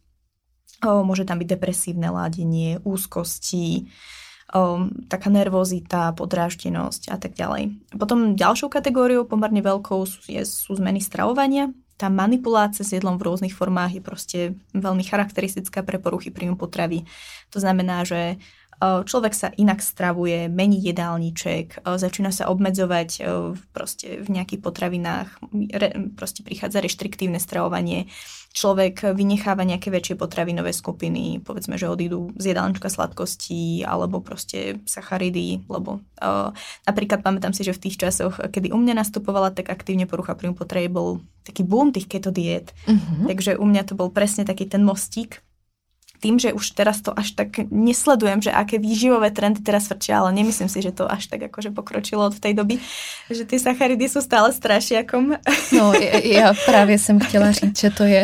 [0.81, 3.85] O, môže tam byť depresívne ládenie, úzkosti,
[4.53, 7.75] um, taká nervozita, podráždenosť a tak ďalej.
[7.95, 11.71] Potom ďalšou kategóriou, pomerne veľkou, sú, je, sú zmeny stravovania.
[11.97, 14.39] Tá manipulácia s jedlom v rôznych formách je proste
[14.77, 17.09] veľmi charakteristická pre poruchy príjmu potravy.
[17.49, 18.37] To znamená, že
[18.81, 23.09] človek sa inak stravuje, mení jedálniček, začína sa obmedzovať
[23.73, 25.29] proste v nejakých potravinách,
[26.13, 28.05] proste prichádza reštriktívne stravovanie,
[28.57, 35.61] človek vynecháva nejaké väčšie potravinové skupiny, povedzme, že odídu z jedálnička sladkostí alebo proste sacharidy,
[35.69, 36.49] lebo uh,
[36.89, 40.57] napríklad pamätám si, že v tých časoch, kedy u mňa nastupovala tak aktívne porucha príjmu
[40.57, 42.73] potreby, bol taký boom tých keto diet.
[42.89, 43.29] Uh-huh.
[43.29, 45.45] Takže u mňa to bol presne taký ten mostík,
[46.19, 50.33] tým, že už teraz to až tak nesledujem, že aké výživové trendy teraz vrčia, ale
[50.33, 52.79] nemyslím si, že to až tak akože pokročilo od tej doby,
[53.29, 55.37] že ty sacharidy sú stále strašiakom.
[55.71, 55.93] No,
[56.23, 58.23] já právě jsem chtěla říct, že to je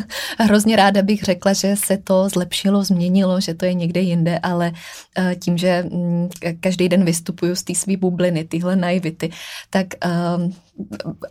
[0.38, 4.72] hrozně ráda bych řekla, že se to zlepšilo, změnilo, že to je někde jinde, ale
[5.18, 6.28] eh, tím, že mm,
[6.60, 9.30] každý den vystupuju z té své bubliny, tyhle naivity,
[9.70, 10.52] tak ehm,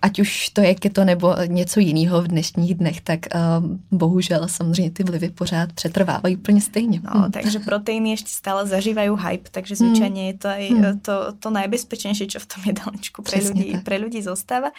[0.02, 4.92] ať už to je keto nebo něco jiného v dnešních dnech, tak um, bohužel samozřejmě
[4.92, 7.02] ty vlivy pořád přetrvávají úplně stejně.
[7.04, 11.00] No, takže proteíny ještě stále zažívají hype, takže zvyčajně je to aj hmm.
[11.00, 14.72] to, to najbezpečnejšie, čo v tom jedálničku pre ľudí, pre ľudí zostáva.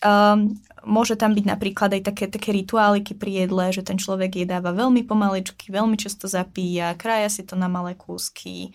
[0.00, 4.72] Um, môže tam byť napríklad aj také, také rituáliky pri jedle, že ten človek jedáva
[4.72, 8.72] veľmi pomaličky, veľmi často zapíja, krája si to na malé kúsky,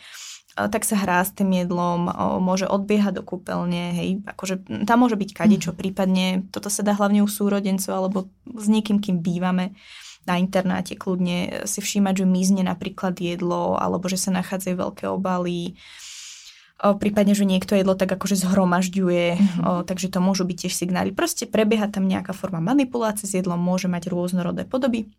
[0.55, 2.07] tak sa hrá s tým jedlom,
[2.39, 5.77] môže odbiehať do kúpeľne, hej, akože tam môže byť kadičo, mm.
[5.77, 9.75] prípadne toto sa dá hlavne u súrodencov alebo s niekým, kým bývame
[10.25, 15.77] na internáte kľudne si všímať, že mizne napríklad jedlo, alebo že sa nachádzajú veľké obaly,
[16.93, 19.63] prípadne, že niekto jedlo tak akože zhromažďuje, mm-hmm.
[19.65, 21.09] o, takže to môžu byť tiež signály.
[21.09, 25.09] Proste prebieha tam nejaká forma manipulácie s jedlom, môže mať rôznorodé podoby.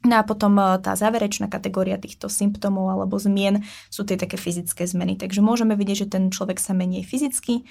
[0.00, 3.60] No a potom tá záverečná kategória týchto symptómov alebo zmien
[3.92, 5.20] sú tie také fyzické zmeny.
[5.20, 7.68] Takže môžeme vidieť, že ten človek sa menej fyzicky,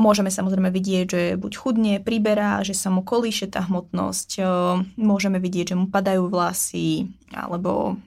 [0.00, 4.40] Môžeme samozrejme vidieť, že buď chudne, priberá, že sa mu kolíše tá hmotnosť,
[4.96, 8.00] môžeme vidieť, že mu padajú vlasy, alebo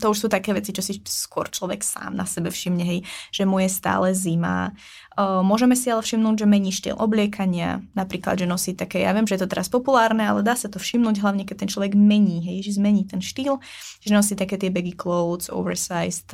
[0.00, 3.44] to už sú také veci, čo si skôr človek sám na sebe všimne, hej, že
[3.44, 4.72] mu je stále zima.
[5.16, 9.40] Môžeme si ale všimnúť, že mení štýl obliekania, napríklad, že nosí také, ja viem, že
[9.40, 12.68] je to teraz populárne, ale dá sa to všimnúť hlavne, keď ten človek mení, hej,
[12.68, 13.60] že zmení ten štýl,
[14.00, 16.32] že nosí také tie baggy clothes, oversized,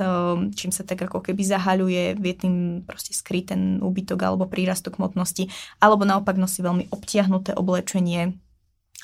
[0.55, 5.49] čím sa tak ako keby zahaľuje, vie tým proste skryť ten úbytok alebo prírastok hmotnosti,
[5.81, 8.37] alebo naopak nosí veľmi obtiahnuté oblečenie,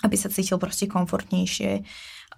[0.04, 1.84] aby sa cítil proste komfortnejšie.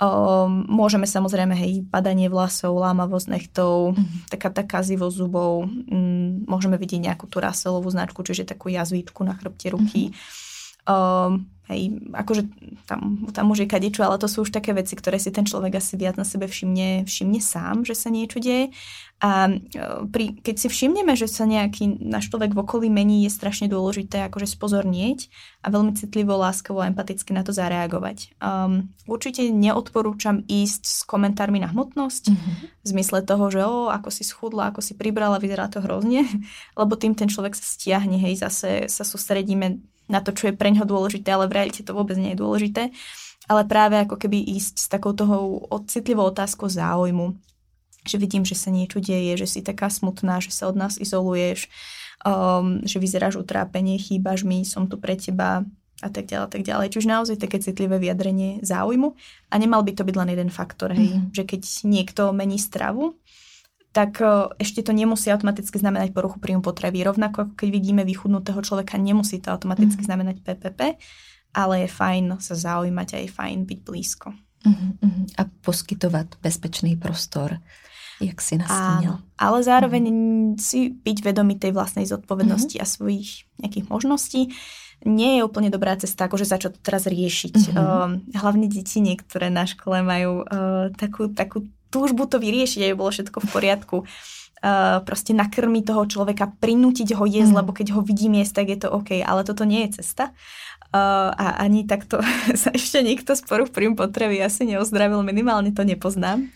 [0.01, 4.33] Um, môžeme samozrejme, hej, padanie vlasov, lámavosť nechtov, mm-hmm.
[4.33, 9.37] taká tá kazivosť zubov, um, môžeme vidieť nejakú tú raselovú značku, čiže takú jazvičku na
[9.37, 10.09] chrbte ruky.
[10.89, 12.43] Um, hej, akože
[12.85, 15.79] tam, tam už je kadečo, ale to sú už také veci, ktoré si ten človek
[15.79, 18.75] asi viac na sebe všimne, všimne sám, že sa niečo deje.
[19.21, 19.53] A e,
[20.09, 24.25] pri, keď si všimneme, že sa nejaký náš človek v okolí mení, je strašne dôležité
[24.25, 25.29] akože spozornieť
[25.61, 28.33] a veľmi citlivo, láskavo a empaticky na to zareagovať.
[28.41, 32.55] Um, určite neodporúčam ísť s komentármi na hmotnosť, mm-hmm.
[32.81, 36.25] v zmysle toho, že o, ako si schudla, ako si pribrala, vyzerá to hrozne,
[36.81, 40.69] lebo tým ten človek sa stiahne, hej, zase sa sústredíme na to, čo je pre
[40.75, 42.91] ňoho dôležité, ale v realite to vôbec nie je dôležité.
[43.49, 47.33] Ale práve ako keby ísť s takou toho citlivou otázkou záujmu,
[48.05, 51.69] že vidím, že sa niečo deje, že si taká smutná, že sa od nás izoluješ,
[52.25, 55.65] um, že vyzeráš utrápenie, chýbaš mi, som tu pre teba
[56.01, 56.87] a tak ďalej, tak ďalej.
[56.97, 59.13] Čiže naozaj také citlivé vyjadrenie záujmu
[59.53, 61.29] a nemal by to byť len jeden faktor, hej, mm-hmm.
[61.29, 63.20] že keď niekto mení stravu,
[63.91, 67.03] tak uh, ešte to nemusí automaticky znamenať poruchu príjmu potravy.
[67.03, 70.07] Rovnako ako keď vidíme vychudnutého človeka, nemusí to automaticky mm-hmm.
[70.07, 70.95] znamenať PPP,
[71.51, 74.31] ale je fajn sa zaujímať a je fajn byť blízko.
[74.61, 77.59] Uh-huh, A poskytovať bezpečný prostor
[78.21, 79.17] jak si nastínil.
[79.17, 80.61] Áno, ale zároveň mm.
[80.61, 82.81] si byť vedomý tej vlastnej zodpovednosti mm.
[82.81, 84.53] a svojich nejakých možností
[85.01, 87.73] nie je úplne dobrá cesta, akože začať to teraz riešiť.
[87.73, 87.73] Mm-hmm.
[87.73, 93.11] Uh, hlavne deti niektoré na škole majú uh, takú, takú túžbu to vyriešiť, aby bolo
[93.11, 93.97] všetko v poriadku.
[94.61, 97.59] Uh, proste nakrmiť toho človeka, prinútiť ho jesť, mm.
[97.65, 100.37] lebo keď ho vidím jesť, tak je to OK, ale toto nie je cesta.
[100.91, 102.19] Uh, a ani takto
[102.61, 106.51] sa ešte nikto z poruch príjmu potreby asi neozdravil, minimálne to nepoznám.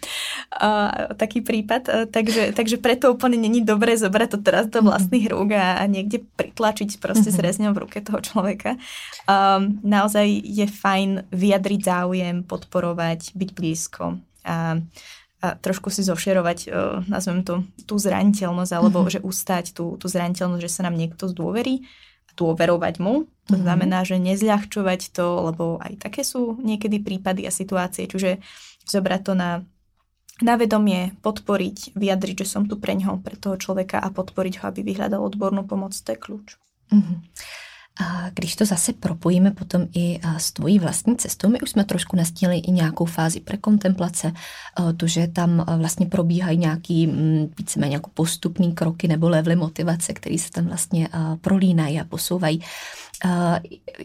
[0.52, 1.84] Uh, taký prípad.
[1.88, 4.92] Uh, takže, takže preto úplne není dobré zobrať to teraz do mhm.
[4.92, 7.42] vlastných rúk a, a niekde pritlačiť proste mm-hmm.
[7.42, 8.76] s rezňou v ruke toho človeka.
[9.24, 14.20] Um, naozaj je fajn vyjadriť záujem, podporovať, byť blízko.
[14.44, 14.84] A,
[15.44, 19.14] a trošku si zošerovať, uh, nazvem to, tú zraniteľnosť, alebo mm-hmm.
[19.20, 21.86] že ustať tú, tú zraniteľnosť, že sa nám niekto zdôverí
[22.36, 23.26] dôverovať mu.
[23.48, 23.64] To mm-hmm.
[23.64, 28.44] znamená, že nezľahčovať to, lebo aj také sú niekedy prípady a situácie, čiže
[28.86, 29.64] zobrať to na,
[30.44, 34.64] na vedomie, podporiť, vyjadriť, že som tu pre ňoho, pre toho človeka a podporiť ho,
[34.68, 36.48] aby vyhľadal odbornú pomoc, to je kľúč.
[36.92, 37.18] Mm-hmm.
[38.02, 42.16] A když to zase propojíme potom i s tvojí vlastní cestou, my už jsme trošku
[42.16, 44.32] nastínili i nějakou fázi prekontemplace,
[44.98, 50.38] to, že tam vlastně probíhají nějaký mm, víceméně jako postupný kroky nebo levely motivace, které
[50.38, 51.10] se tam vlastně
[51.42, 52.62] prolínají a posouvají.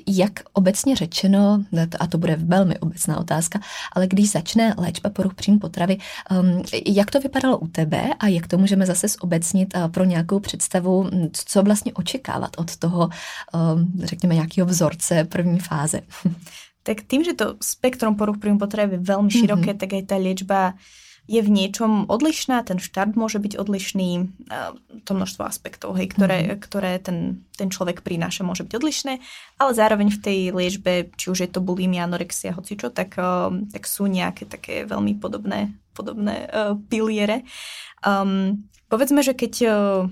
[0.07, 1.65] Jak obecně řečeno,
[2.01, 3.61] a to bude velmi obecná otázka,
[3.93, 5.99] ale když začne léčba poruch příjmu potravy,
[6.31, 11.11] um, jak to vypadalo u tebe a jak to můžeme zase zobecnit pro nějakou představu,
[11.33, 13.09] co vlastně očekávat od toho,
[13.75, 16.01] um, řekněme, nějakého vzorce první fáze?
[16.81, 19.83] Tak tým, že to spektrum poruch príjmu potravy je veľmi široké, mm-hmm.
[19.85, 20.61] tak aj tá liečba
[21.29, 24.33] je v niečom odlišná, ten štart môže byť odlišný,
[25.05, 26.59] to množstvo aspektov, hej, ktoré, mm-hmm.
[26.65, 29.13] ktoré ten, ten človek prináša, môže byť odlišné,
[29.61, 33.21] ale zároveň v tej liečbe, či už je to bulimia, anorexia, hocičo, tak,
[33.71, 37.45] tak sú nejaké také veľmi podobné, podobné uh, piliere.
[38.03, 40.09] Um, povedzme, že keď uh,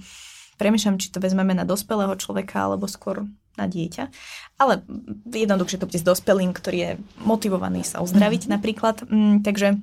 [0.60, 3.24] premýšľam, či to vezmeme na dospelého človeka, alebo skôr
[3.58, 4.04] na dieťa.
[4.62, 4.86] Ale
[5.28, 6.92] jednoduchšie to bude s dospelým, ktorý je
[7.22, 8.54] motivovaný sa uzdraviť mm-hmm.
[8.54, 8.96] napríklad.
[9.10, 9.82] Mm, takže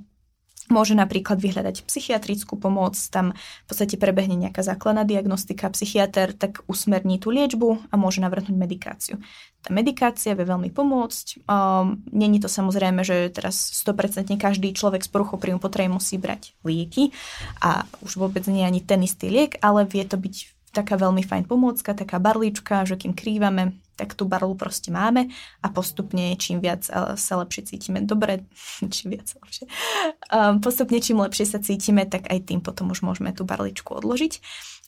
[0.65, 7.21] Môže napríklad vyhľadať psychiatrickú pomoc, tam v podstate prebehne nejaká základná diagnostika, psychiatr tak usmerní
[7.21, 9.21] tú liečbu a môže navrhnúť medikáciu.
[9.61, 11.45] Tá medikácia vie veľmi pomôcť.
[11.45, 16.57] Um, Není to samozrejme, že teraz 100% každý človek s poruchou príjmu potreby musí brať
[16.65, 17.13] lieky
[17.61, 21.47] a už vôbec nie ani ten istý liek, ale vie to byť taká veľmi fajn
[21.47, 25.31] pomôcka, taká barlička, že kým krývame tak tú barlu proste máme
[25.63, 26.83] a postupne čím viac
[27.15, 28.43] sa lepšie cítime dobre,
[28.93, 29.65] čím viac lepšie,
[30.35, 34.43] um, postupne čím lepšie sa cítime, tak aj tým potom už môžeme tú barličku odložiť.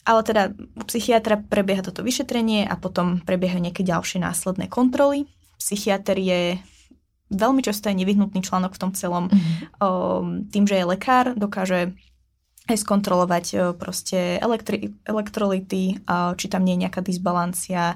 [0.08, 5.28] Ale teda u psychiatra prebieha toto vyšetrenie a potom prebiehajú nejaké ďalšie následné kontroly.
[5.60, 6.56] Psychiatr je
[7.28, 9.28] veľmi často je nevyhnutný článok v tom celom.
[9.28, 9.84] Mm-hmm.
[9.84, 11.92] Um, tým, že je lekár, dokáže
[12.68, 16.04] aj skontrolovať e, proste elektri- elektrolity,
[16.38, 17.96] či tam nie je nejaká disbalancia,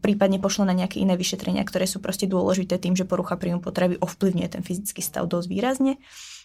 [0.00, 4.00] prípadne pošlo na nejaké iné vyšetrenia, ktoré sú proste dôležité tým, že porucha príjmu potravy
[4.00, 6.00] ovplyvňuje ten fyzický stav dosť výrazne.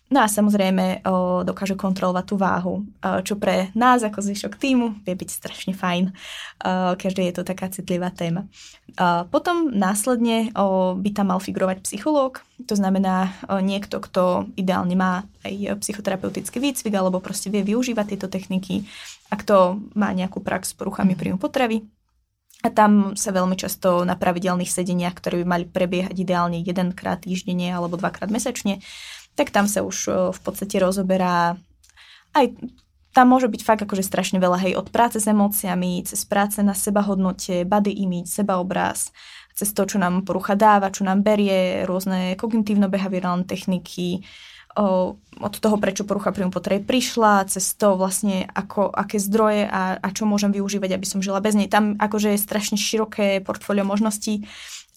[0.06, 2.84] No a samozrejme o, dokáže kontrolovať tú váhu, o,
[3.26, 6.14] čo pre nás ako zvyšok týmu vie byť strašne fajn.
[6.62, 8.46] O, je to taká citlivá téma.
[8.46, 14.94] O, potom následne o, by tam mal figurovať psychológ, to znamená o, niekto, kto ideálne
[14.94, 18.86] má aj psychoterapeutický výcvik alebo proste vie využívať tieto techniky
[19.34, 21.82] a kto má nejakú prax s poruchami príjmu potravy,
[22.66, 27.70] a tam sa veľmi často na pravidelných sedeniach, ktoré by mali prebiehať ideálne jedenkrát týždenne
[27.70, 28.82] alebo dvakrát mesačne,
[29.36, 31.60] tak tam sa už v podstate rozoberá
[32.36, 32.52] aj
[33.16, 36.76] tam môže byť fakt akože strašne veľa, hej, od práce s emóciami, cez práce na
[36.76, 39.16] seba hodnote, body image, sebaobraz,
[39.56, 44.20] cez to, čo nám porucha dáva, čo nám berie, rôzne kognitívno-behaviorálne techniky,
[44.76, 49.96] o, od toho, prečo porucha príjmu potreby prišla, cez to vlastne, ako, aké zdroje a,
[49.96, 51.72] a čo môžem využívať, aby som žila bez nej.
[51.72, 54.44] Tam akože je strašne široké portfólio možností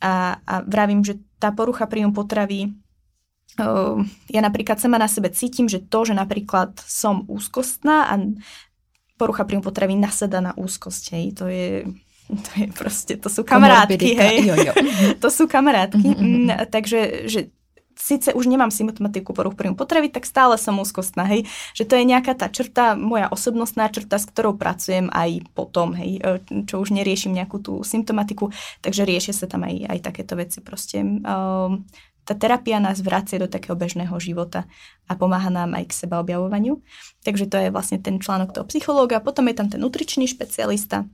[0.03, 2.75] a, a vravím, že tá porucha príjmu potravy
[4.31, 8.15] ja napríklad sama na sebe cítim, že to, že napríklad som úzkostná a
[9.19, 11.85] porucha príjmu potravy naseda na úzkosť, hej, to je,
[12.31, 14.37] to je proste, to sú kamarátky, hej.
[14.47, 14.73] Jo, jo.
[15.23, 16.71] to sú kamarátky, mm-hmm.
[16.71, 17.51] takže že
[17.99, 21.51] síce už nemám symptomatiku poruch príjmu potravy, tak stále som úzkostná, hej.
[21.75, 26.23] Že to je nejaká tá črta, moja osobnostná črta, s ktorou pracujem aj potom, hej,
[26.23, 30.63] e, čo už neriešim nejakú tú symptomatiku, takže riešia sa tam aj, aj takéto veci
[30.63, 31.03] proste.
[31.03, 31.91] Um,
[32.29, 34.69] tá terapia nás vracia do takého bežného života
[35.09, 36.85] a pomáha nám aj k seba objavovaniu.
[37.25, 39.25] Takže to je vlastne ten článok toho psychológa.
[39.25, 41.09] Potom je tam ten nutričný špecialista,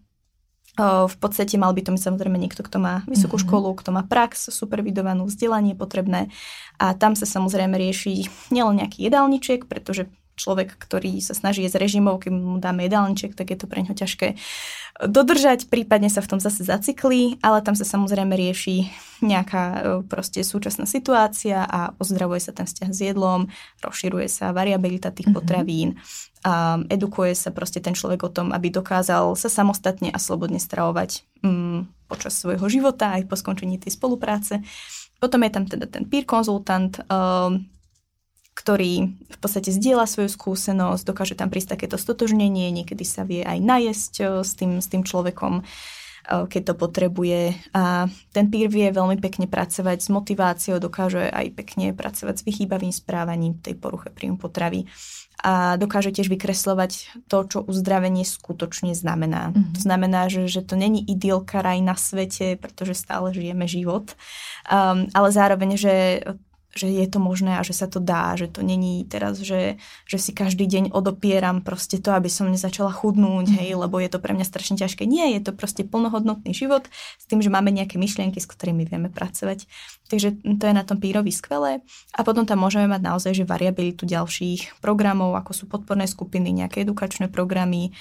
[0.74, 3.46] v podstate mal by to samozrejme niekto, kto má vysokú mm-hmm.
[3.46, 6.34] školu, kto má prax, supervidovanú, vzdelanie potrebné
[6.82, 12.22] a tam sa samozrejme rieši nielen nejaký jedálniček, pretože človek, ktorý sa snaží jesť režimov,
[12.22, 14.34] keď mu dáme jedálniček, tak je to pre ňo ťažké
[15.02, 18.86] dodržať, prípadne sa v tom zase zaciklí, ale tam sa samozrejme rieši
[19.26, 23.50] nejaká e, proste súčasná situácia a ozdravuje sa ten vzťah s jedlom,
[23.82, 25.38] rozširuje sa variabilita tých mm-hmm.
[25.42, 25.98] potravín,
[26.44, 31.24] a edukuje sa proste ten človek o tom, aby dokázal sa samostatne a slobodne stravovať
[31.40, 34.60] um, počas svojho života aj po skončení tej spolupráce.
[35.16, 37.64] Potom je tam teda ten peer konzultant, um,
[38.64, 43.60] ktorý v podstate zdieľa svoju skúsenosť, dokáže tam prísť takéto stotožnenie, niekedy sa vie aj
[43.60, 45.60] najesť s tým, s tým človekom,
[46.24, 47.52] keď to potrebuje.
[47.76, 52.88] A ten peer vie veľmi pekne pracovať s motiváciou, dokáže aj pekne pracovať s vychýbavým
[52.88, 54.88] správaním tej poruche príjmu potravy
[55.44, 59.52] a dokáže tiež vykreslovať to, čo uzdravenie skutočne znamená.
[59.52, 59.76] Mm-hmm.
[59.76, 64.16] To znamená, že, že to není idylka raj na svete, pretože stále žijeme život,
[64.72, 65.94] um, ale zároveň, že
[66.74, 70.18] že je to možné a že sa to dá, že to není teraz, že, že
[70.18, 73.80] si každý deň odopieram proste to, aby som nezačala chudnúť, hej, mhm.
[73.86, 75.06] lebo je to pre mňa strašne ťažké.
[75.06, 79.08] Nie, je to proste plnohodnotný život s tým, že máme nejaké myšlienky, s ktorými vieme
[79.08, 79.70] pracovať.
[80.10, 81.80] Takže to je na tom pírovi skvelé.
[82.12, 86.82] A potom tam môžeme mať naozaj, že variabilitu ďalších programov, ako sú podporné skupiny, nejaké
[86.82, 87.94] edukačné programy,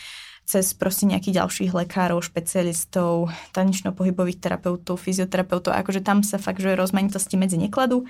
[0.44, 5.72] cez proste nejakých ďalších lekárov, špecialistov, tanečno-pohybových terapeutov, fyzioterapeutov.
[5.72, 8.04] Akože tam sa fakt, že rozmanitosti medzi nekladú.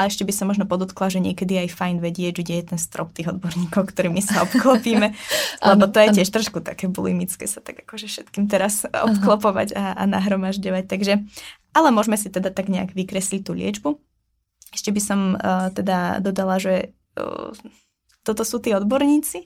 [0.00, 3.12] A ešte by som možno podotkla, že niekedy aj fajn vedieť, kde je ten strop
[3.12, 5.12] tých odborníkov, ktorými sa obklopíme,
[5.68, 10.02] lebo to je tiež trošku také bulimické sa tak akože všetkým teraz obklopovať a, a
[10.08, 10.84] nahromažďovať.
[10.88, 11.12] Takže,
[11.76, 14.00] ale môžeme si teda tak nejak vykresliť tú liečbu.
[14.72, 17.52] Ešte by som uh, teda dodala, že uh,
[18.24, 19.44] toto sú tí odborníci,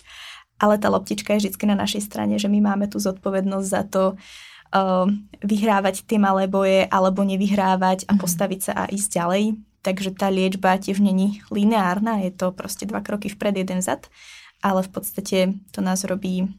[0.62, 4.14] ale tá loptička je vždy na našej strane, že my máme tú zodpovednosť za to,
[4.14, 5.10] uh,
[5.42, 8.20] vyhrávať tie malé boje alebo nevyhrávať a mhm.
[8.22, 9.44] postaviť sa a ísť ďalej
[9.86, 14.10] takže tá liečba tiež není lineárna, je to proste dva kroky vpred, jeden vzad,
[14.58, 16.50] ale v podstate to nás robí,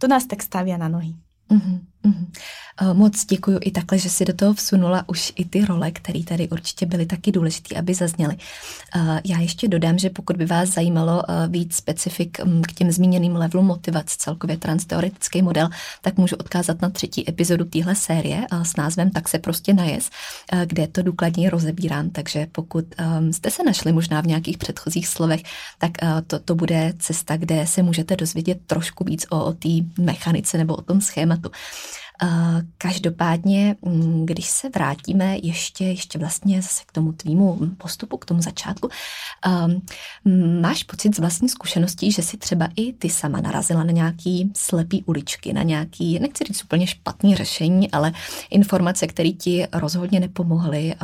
[0.00, 1.12] to nás tak stavia na nohy.
[1.52, 1.91] Mm-hmm.
[2.04, 2.26] Mm-hmm.
[2.92, 6.48] Moc děkuji i takhle, že si do toho vsunula už i ty role, které tady
[6.48, 8.36] určitě byly taky důležité, aby zazněly.
[8.96, 12.92] Eh, já ještě dodám, že pokud by vás zajímalo eh, víc specifik mm, k těm
[12.92, 15.68] zmíněným levelům motivace, celkově transteoretický model,
[16.02, 20.10] tak můžu odkázat na třetí epizodu téhle série s názvem Tak se prostě najez,
[20.66, 25.42] kde to důkladně rozebírám, takže pokud ehm, jste se našli možná v nějakých předchozích slovech,
[25.78, 25.90] tak
[26.26, 30.74] to, to bude cesta, kde se můžete dozvědět trošku víc o, o té mechanice nebo
[30.74, 31.50] o tom schématu.
[32.78, 38.42] Každopádně, mm, když se vrátíme ještě, ještě vlastně zase k tomu tvýmu postupu, k tomu
[38.42, 38.88] začátku,
[40.60, 45.04] máš pocit z vlastní zkušeností, že si třeba i ty sama narazila na nějaký slepý
[45.04, 48.12] uličky, na nějaký, nechci říct úplně špatný řešení, ale
[48.50, 50.94] informace, které ti rozhodně nepomohly,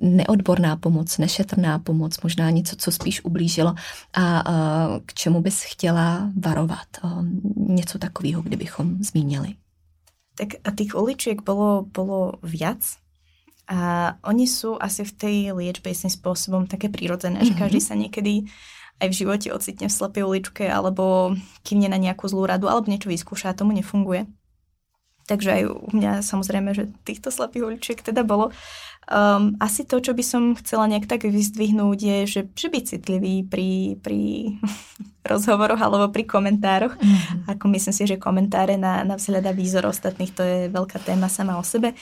[0.00, 3.74] neodborná pomoc, nešetrná pomoc, možná něco, co spíš ublížilo
[4.14, 4.44] a
[5.06, 6.88] k čemu bys chtěla varovat.
[7.56, 9.54] Něco takového, kdybychom zmínili.
[10.40, 12.80] Tak a tých uličiek bolo, bolo viac.
[13.68, 17.54] A oni sú asi v tej liečbe istým spôsobom také prírodzené, mm-hmm.
[17.54, 18.48] že každý sa niekedy
[19.00, 23.12] aj v živote ocitne v slepej uličke alebo kývne na nejakú zlú radu alebo niečo
[23.12, 24.28] vyskúša a tomu nefunguje.
[25.28, 28.50] Takže aj u mňa samozrejme, že týchto slepých uličiek teda bolo.
[29.10, 33.42] Um, asi to, čo by som chcela nejak tak vyzdvihnúť, je, že, že byť citlivý
[33.42, 34.54] pri, pri
[35.32, 36.94] rozhovoroch alebo pri komentároch.
[36.94, 37.50] Mm-hmm.
[37.50, 41.26] Ako myslím si, že komentáre na, na vzhľad a výzor ostatných, to je veľká téma
[41.26, 41.98] sama o sebe.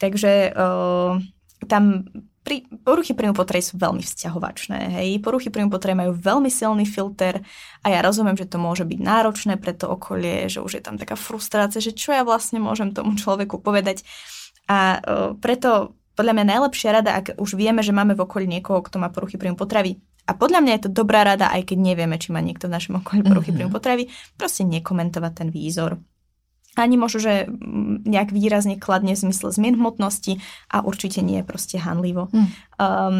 [0.00, 1.20] Takže uh,
[1.68, 2.08] tam
[2.48, 4.96] pri, poruchy príjmu potreby sú veľmi vzťahovačné.
[4.96, 5.20] Hej.
[5.20, 7.44] Poruchy príjmu potreby majú veľmi silný filter
[7.84, 10.96] a ja rozumiem, že to môže byť náročné pre to okolie, že už je tam
[10.96, 14.00] taká frustrácia, že čo ja vlastne môžem tomu človeku povedať.
[14.64, 18.82] A uh, preto podľa mňa najlepšia rada, ak už vieme, že máme v okolí niekoho,
[18.82, 22.20] kto má poruchy príjmu potravy, a podľa mňa je to dobrá rada, aj keď nevieme,
[22.20, 23.70] či má niekto v našom okolí poruchy mm-hmm.
[23.70, 24.04] príjmu potravy,
[24.36, 25.96] proste nekomentovať ten výzor
[26.78, 30.38] ani možno, že mm, nejak výrazne kladne v zmysle zmien hmotnosti
[30.70, 32.30] a určite nie je proste hanlivo.
[32.30, 32.46] Mm.
[32.78, 33.18] Um,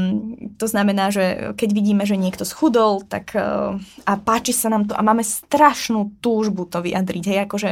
[0.55, 3.75] to znamená, že keď vidíme, že niekto schudol tak, uh,
[4.07, 7.71] a páči sa nám to a máme strašnú túžbu to vyjadriť, hej, akože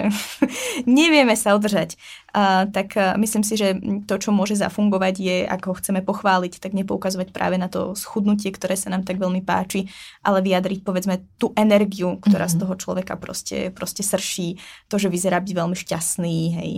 [0.99, 1.95] nevieme sa udržať,
[2.37, 6.77] uh, tak uh, myslím si, že to, čo môže zafungovať je, ako chceme pochváliť, tak
[6.77, 9.89] nepoukazovať práve na to schudnutie, ktoré sa nám tak veľmi páči,
[10.21, 12.61] ale vyjadriť povedzme tú energiu, ktorá mm-hmm.
[12.61, 14.61] z toho človeka proste, proste srší,
[14.93, 16.73] to, že vyzerá byť veľmi šťastný, hej,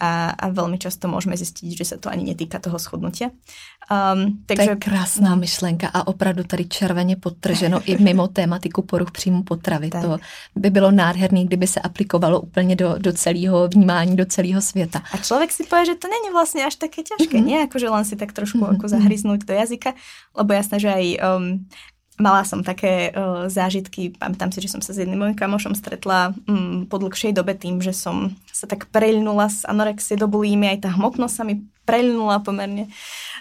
[0.00, 3.32] a, a veľmi často môžeme zistiť, že sa to ani netýka toho schodnutia.
[3.86, 4.64] Um, takže...
[4.64, 9.90] To je krásná myšlenka a opravdu tady červeně podtrženo i mimo tématiku poruch příjmu potravy.
[9.90, 10.02] Tak.
[10.02, 10.18] To
[10.56, 15.02] by bylo nádherný, kdyby se aplikovalo úplně do, do celého vnímání, do celého světa.
[15.12, 17.46] A člověk si povie, že to není vlastně až také ťažké, mm-hmm.
[17.46, 17.58] nie?
[17.66, 18.76] Akože len si tak trošku mm-hmm.
[18.76, 19.94] ako zahryznúť do jazyka,
[20.36, 21.66] lebo jasné, že aj um,
[22.16, 26.32] mala som také uh, zážitky, pamätám si, že som sa s jedným mojim kamošom stretla
[26.48, 30.88] um, po dlhšej dobe tým, že som sa tak prelinula z anorexie do bulímy, aj
[30.88, 32.88] tá hmotnosť sa mi prelinula pomerne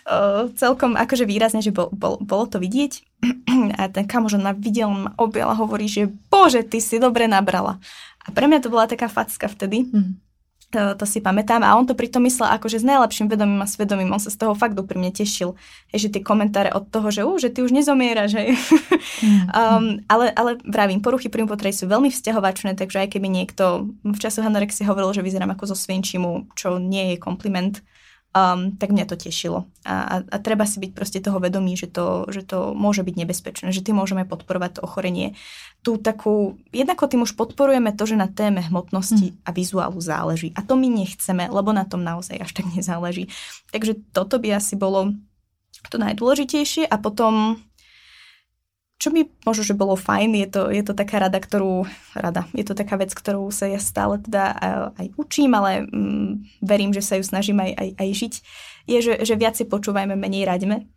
[0.05, 3.01] uh, celkom akože výrazne, že bol, bol, bolo to vidieť.
[3.79, 7.81] A ten kamoš ma videl, ma objal a hovorí, že bože, ty si dobre nabrala.
[8.21, 9.89] A pre mňa to bola taká facka vtedy.
[9.89, 10.24] Mm
[10.71, 11.61] to, to si pamätám.
[11.61, 14.11] A on to pritom myslel akože s najlepším vedomím a svedomím.
[14.11, 15.53] On sa z toho fakt úprimne tešil.
[15.93, 18.35] Je, že tie komentáre od toho, že, uh, že ty už nezomieraš.
[18.35, 18.41] Že?
[19.21, 19.45] Mm.
[19.61, 24.17] um, ale, ale vravím, poruchy príjmu potreby sú veľmi vzťahovačné, takže aj keby niekto v
[24.17, 27.79] časoch anorexie hovoril, že vyzerám ako zo svienčimu, čo nie je kompliment,
[28.35, 29.63] um, tak mňa to tešilo.
[29.87, 33.15] A, a, a treba si byť proste toho vedomí, že to, že to môže byť
[33.15, 35.39] nebezpečné, že tým môžeme podporovať to ochorenie.
[35.87, 39.47] Tu takú, jednako tým už podporujeme to, že na téme hmotnosti mm.
[39.47, 40.51] a vizuálu záleží.
[40.59, 43.31] A to my nechceme, lebo na tom naozaj až tak nezáleží.
[43.71, 45.15] Takže toto by asi bolo
[45.87, 47.61] to najdôležitejšie a potom
[48.95, 51.83] čo mi možno, že bolo fajn, je to, je to taká rada, ktorú,
[52.15, 54.55] rada, je to taká vec, ktorú sa ja stále teda
[54.95, 58.33] aj učím, ale mm, verím, že sa ju snažím aj, aj, aj žiť,
[58.87, 60.87] je, že, že viac si počúvajme, menej raďme.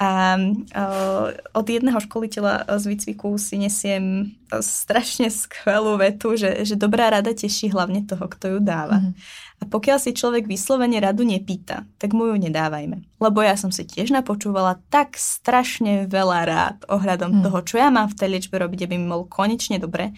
[0.00, 7.12] A uh, od jedného školiteľa z výcviku si nesiem strašne skvelú vetu, že, že dobrá
[7.12, 9.04] rada teší hlavne toho, kto ju dáva.
[9.04, 9.12] Mm.
[9.60, 13.04] A pokiaľ si človek vyslovene radu nepýta, tak mu ju nedávajme.
[13.20, 17.42] Lebo ja som si tiež napočúvala tak strašne veľa rád ohľadom mm.
[17.44, 20.16] toho, čo ja mám v tej liečbe robiť, aby mi bol konečne dobre.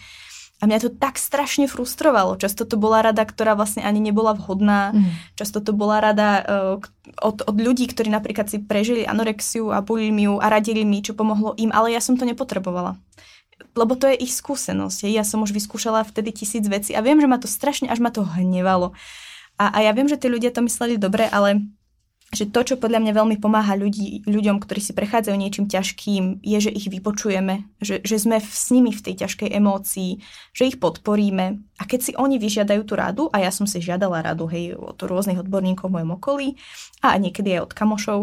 [0.62, 2.38] A mňa to tak strašne frustrovalo.
[2.38, 4.94] Často to bola rada, ktorá vlastne ani nebola vhodná.
[4.94, 5.10] Mm.
[5.34, 6.74] Často to bola rada uh,
[7.18, 11.58] od, od ľudí, ktorí napríklad si prežili anorexiu a bulimiu a radili mi, čo pomohlo
[11.58, 12.94] im, ale ja som to nepotrebovala.
[13.74, 15.10] Lebo to je ich skúsenosť.
[15.10, 18.14] Ja som už vyskúšala vtedy tisíc vecí a viem, že ma to strašne, až ma
[18.14, 18.94] to hnevalo.
[19.60, 21.64] A, a ja viem, že tí ľudia to mysleli dobre, ale
[22.32, 26.58] že to, čo podľa mňa veľmi pomáha ľudí, ľuďom, ktorí si prechádzajú niečím ťažkým, je,
[26.64, 30.24] že ich vypočujeme, že, že sme v, s nimi v tej ťažkej emócii,
[30.56, 31.60] že ich podporíme.
[31.76, 34.96] A keď si oni vyžiadajú tú radu, a ja som si žiadala radu hej, od
[34.96, 36.48] rôznych odborníkov v mojom okolí,
[37.04, 38.20] a niekedy aj od kamošov,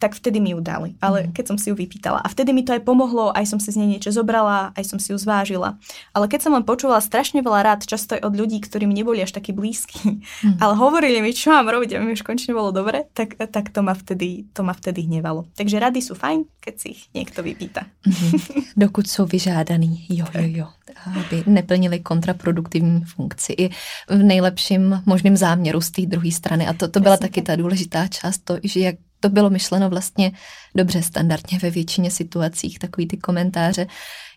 [0.00, 0.96] tak vtedy mi ju dali.
[1.04, 1.36] Ale mm.
[1.36, 2.24] keď som si ju vypýtala.
[2.24, 4.96] A vtedy mi to aj pomohlo, aj som si z nej niečo zobrala, aj som
[4.96, 5.76] si ju zvážila.
[6.16, 9.20] Ale keď som len počúvala strašne veľa rád, často aj od ľudí, ktorí mi neboli
[9.20, 10.56] až takí blízki, mm.
[10.64, 13.84] ale hovorili mi, čo mám robiť, aby mi už konečne bolo dobre, tak, tak to,
[13.84, 15.44] ma vtedy, to ma vtedy hnevalo.
[15.52, 17.84] Takže rady sú fajn, keď si ich niekto vypýta.
[18.08, 18.80] Mm-hmm.
[18.80, 20.66] Dokud jsou vyžádaný, jo, jo, jo,
[21.06, 23.68] aby neplnili kontraproduktivní funkci i
[24.08, 26.66] v nejlepším možným záměru z té druhé strany.
[26.66, 30.32] A to, to byla taky ta důležitá část, to, že jak to bylo myšleno vlastně
[30.74, 33.86] dobře standardně ve většině situacích, takový ty komentáře.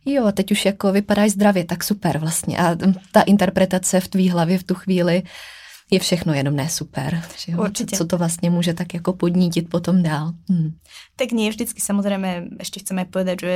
[0.06, 2.58] Jo, teď už jako vypadáš zdravě, tak super vlastně.
[2.58, 2.76] A
[3.12, 5.24] ta interpretace v tvý hlavě v tu chvíli
[5.92, 7.22] je všechno jenom ne super.
[7.38, 7.62] Že jo?
[7.62, 7.98] Určitě.
[7.98, 10.34] Co to vlastně může tak jako podnítit potom dál.
[10.50, 10.74] Hmm.
[11.16, 13.54] Tak nie vždycky samozrejme, ešte chceme povedať, že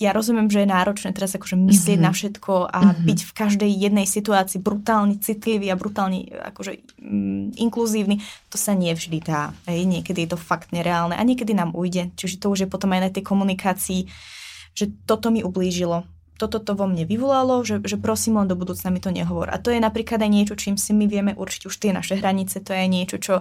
[0.00, 2.08] ja rozumiem, že je náročné teraz akože myslieť mm-hmm.
[2.08, 3.06] na všetko a mm-hmm.
[3.06, 8.24] byť v každej jednej situácii brutálne citlivý a brutálne akože mm, inkluzívny.
[8.48, 9.52] To sa nie vždy dá.
[9.68, 9.84] Hej.
[9.84, 12.08] Niekedy je to fakt nereálne a niekedy nám ujde.
[12.16, 14.08] Čiže to už je potom aj na tej komunikácii,
[14.72, 16.08] že toto mi ublížilo.
[16.40, 19.52] Toto to vo mne vyvolalo, že, že prosím len do budúcna mi to nehovor.
[19.52, 22.64] A to je napríklad aj niečo, čím si my vieme určiť už tie naše hranice.
[22.64, 23.34] To je niečo, čo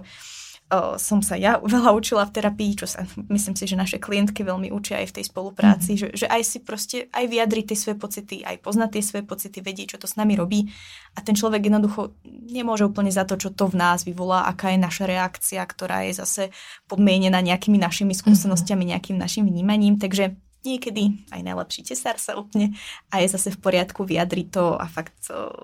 [0.95, 4.71] som sa ja veľa učila v terapii, čo sa myslím si, že naše klientky veľmi
[4.71, 5.99] učia aj v tej spolupráci, mm.
[5.99, 9.57] že, že aj si proste aj vyjadriť tie svoje pocity, aj poznať tie svoje pocity,
[9.59, 10.71] vedieť, čo to s nami robí.
[11.15, 14.79] A ten človek jednoducho nemôže úplne za to, čo to v nás vyvolá, aká je
[14.79, 16.43] naša reakcia, ktorá je zase
[16.87, 22.73] podmienená nejakými našimi skúsenostiami, nejakým našim vnímaním, takže niekedy aj najlepší tesár sa upne
[23.09, 25.17] a je zase v poriadku vyjadriť to a fakt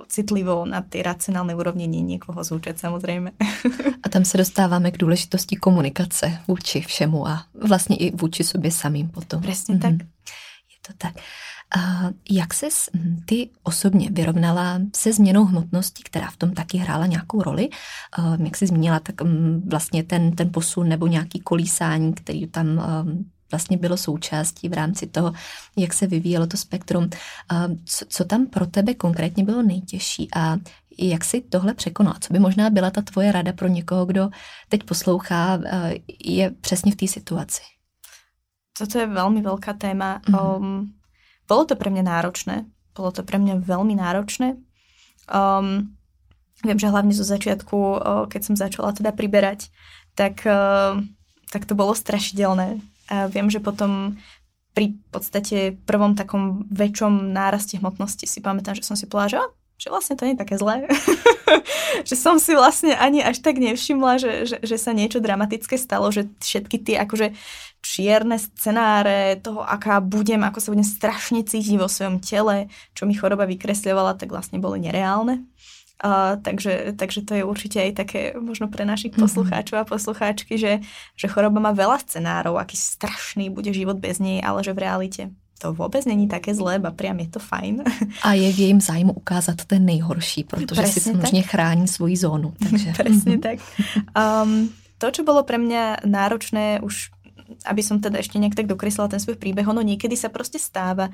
[0.10, 3.34] citlivo na tej racionálnej úrovni nie niekoho zúčať samozrejme.
[4.04, 9.10] A tam se dostáváme k důležitosti komunikace vůči všemu a vlastně i vůči sobě samým
[9.10, 9.42] potom.
[9.42, 9.98] Přesně mm-hmm.
[9.98, 10.08] tak.
[10.72, 11.14] Je to tak.
[11.76, 12.68] A jak se
[13.26, 17.70] ty osobně vyrovnala se změnou hmotnosti, která v tom taky hrála nějakou roli?
[18.44, 19.16] Jak jsi zmínila, tak
[19.66, 22.82] vlastně ten, ten posun nebo nějaký kolísání, který tam
[23.52, 25.34] vlastně bylo součástí v rámci toho,
[25.78, 27.10] jak se vyvíjelo to spektrum.
[27.86, 30.58] Co, co tam pro tebe konkrétně bylo nejtěžší a
[31.00, 32.18] jak si tohle překonala?
[32.20, 34.30] Co by možná byla ta tvoje rada pro někoho, kdo
[34.70, 35.60] teď poslouchá,
[36.26, 37.62] je přesně v té situaci?
[38.78, 40.22] Toto je veľmi veľká téma.
[40.22, 40.38] Mm-hmm.
[40.38, 40.94] Um,
[41.50, 42.70] bolo to pre mňa náročné.
[42.94, 44.54] Bolo to pre mňa veľmi náročné.
[45.26, 45.98] Um,
[46.62, 47.78] viem, že hlavne zo začiatku,
[48.30, 49.74] keď som začala teda priberať,
[50.14, 50.46] tak,
[51.50, 52.78] tak to bolo strašidelné.
[53.08, 54.20] A viem, že potom
[54.78, 59.40] pri podstate prvom takom väčšom náraste hmotnosti si pamätám, že som si povedala, že,
[59.82, 60.86] že vlastne to nie je také zlé.
[62.10, 66.14] že som si vlastne ani až tak nevšimla, že, že, že sa niečo dramatické stalo,
[66.14, 67.34] že všetky tie akože
[67.82, 73.18] čierne scenáre toho, aká budem, ako sa budem strašne cítiť vo svojom tele, čo mi
[73.18, 75.42] choroba vykresľovala, tak vlastne boli nereálne.
[75.98, 79.22] Uh, takže, takže to je určite aj také možno pre našich mhm.
[79.26, 80.86] poslucháčov a poslucháčky, že,
[81.18, 85.24] že choroba má veľa scenárov, aký strašný bude život bez nej, ale že v realite
[85.58, 87.82] to vôbec není také zlé, a priam je to fajn.
[88.28, 92.54] A je v jejím zájmu ukázat ten nejhorší, protože Presne si samozřejmě chrání svoji zónu.
[92.70, 92.94] Takže.
[92.94, 93.58] Presne tak.
[94.14, 97.10] Um, to, čo bolo pre mňa náročné už
[97.66, 101.08] aby som teda ešte nejak tak dokreslila ten svoj príbeh, ono niekedy sa proste stáva,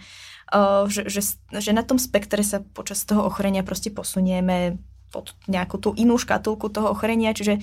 [0.88, 4.78] že, že, že na tom spektre sa počas toho ochorenia proste posunieme
[5.14, 7.62] pod nejakú tú inú škatulku toho ochorenia, čiže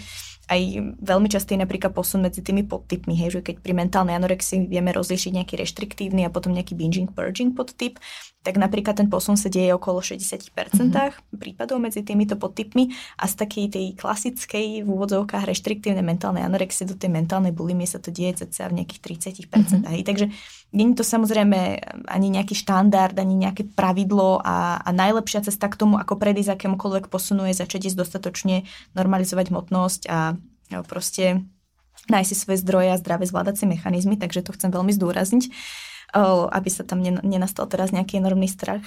[0.51, 0.61] aj
[0.99, 4.91] veľmi častý je napríklad posun medzi tými podtypmi, hej, že keď pri mentálnej anorexii vieme
[4.91, 8.03] rozlišiť nejaký reštriktívny a potom nejaký binging purging podtyp,
[8.41, 11.37] tak napríklad ten posun sa deje okolo 60% mm-hmm.
[11.37, 12.89] prípadov medzi týmito podtypmi
[13.21, 18.01] a z takej tej klasickej v úvodzovkách reštriktívnej mentálnej anorexie do tej mentálnej bulimie sa
[18.01, 19.01] to deje cca v nejakých
[19.45, 19.45] 30%.
[19.45, 19.93] Mm-hmm.
[19.93, 20.03] Hej.
[20.09, 20.27] Takže
[20.73, 25.77] nie je to samozrejme ani nejaký štandard, ani nejaké pravidlo a, a najlepšia cesta k
[25.77, 28.65] tomu, ako predísť akémukoľvek posunu je začať ísť dostatočne
[28.97, 30.40] normalizovať hmotnosť a
[30.87, 31.45] proste
[32.09, 35.45] nájsť si svoje zdroje a zdravé zvládacie mechanizmy, takže to chcem veľmi zdôrazniť,
[36.51, 38.83] aby sa tam nenastal teraz nejaký enormný strach.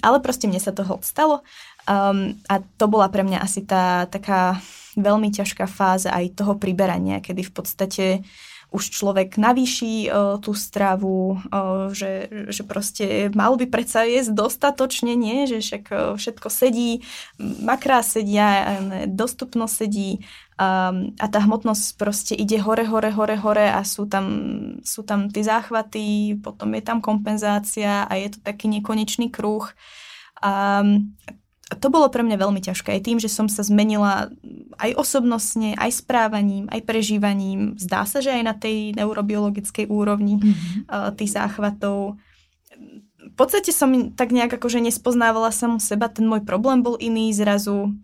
[0.00, 1.44] Ale proste mne sa toho stalo
[1.84, 4.64] a to bola pre mňa asi tá taká
[4.96, 8.04] veľmi ťažká fáza aj toho priberania, kedy v podstate
[8.74, 10.10] už človek navýši
[10.42, 15.46] tú stravu, uh, že, že proste mal by predsa jesť dostatočne, nie?
[15.46, 17.06] že však uh, všetko sedí,
[17.38, 20.26] makrá sedia, dostupnosť sedí
[20.58, 24.26] um, a tá hmotnosť proste ide hore, hore, hore, hore a sú tam,
[24.82, 29.66] sú tam tie záchvaty, potom je tam kompenzácia a je to taký nekonečný kruh.
[30.42, 31.14] Um,
[31.80, 32.92] to bolo pre mňa veľmi ťažké.
[32.92, 34.28] Aj tým, že som sa zmenila
[34.76, 37.74] aj osobnostne, aj správaním, aj prežívaním.
[37.80, 40.86] Zdá sa, že aj na tej neurobiologickej úrovni mm-hmm.
[40.86, 42.20] uh, tých záchvatov.
[43.24, 47.96] V podstate som tak nejak akože nespoznávala samu seba, ten môj problém bol iný zrazu.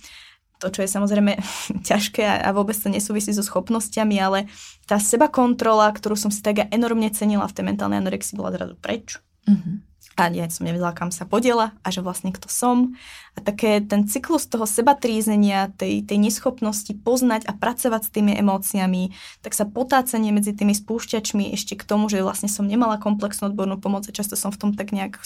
[0.61, 1.41] To, čo je samozrejme
[1.89, 4.47] ťažké a vôbec to nesúvisí so schopnosťami, ale
[4.85, 8.77] tá seba kontrola, ktorú som si tak enormne cenila v tej mentálnej anorexii, bola zrazu
[8.77, 9.19] preč.
[9.49, 9.91] Mm-hmm.
[10.21, 12.93] A ja som nevedela, kam sa podiela a že vlastne kto som.
[13.33, 18.37] A také ten cyklus toho seba trízenia, tej, tej neschopnosti poznať a pracovať s tými
[18.37, 23.49] emóciami, tak sa potácanie medzi tými spúšťačmi ešte k tomu, že vlastne som nemala komplexnú
[23.49, 25.17] odbornú pomoc a často som v tom tak nejak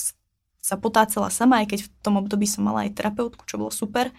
[0.63, 4.15] sa potácala sama, aj keď v tom období som mala aj terapeutku, čo bolo super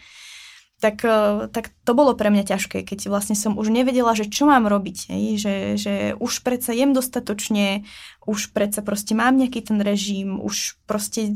[0.83, 4.43] tak, eh, tak to bolo pre mňa ťažké, keď vlastne som už nevedela, že čo
[4.43, 5.23] mám robiť, hej?
[5.39, 7.87] Že, že už predsa jem dostatočne,
[8.27, 11.31] už predsa proste mám nejaký ten režim, už proste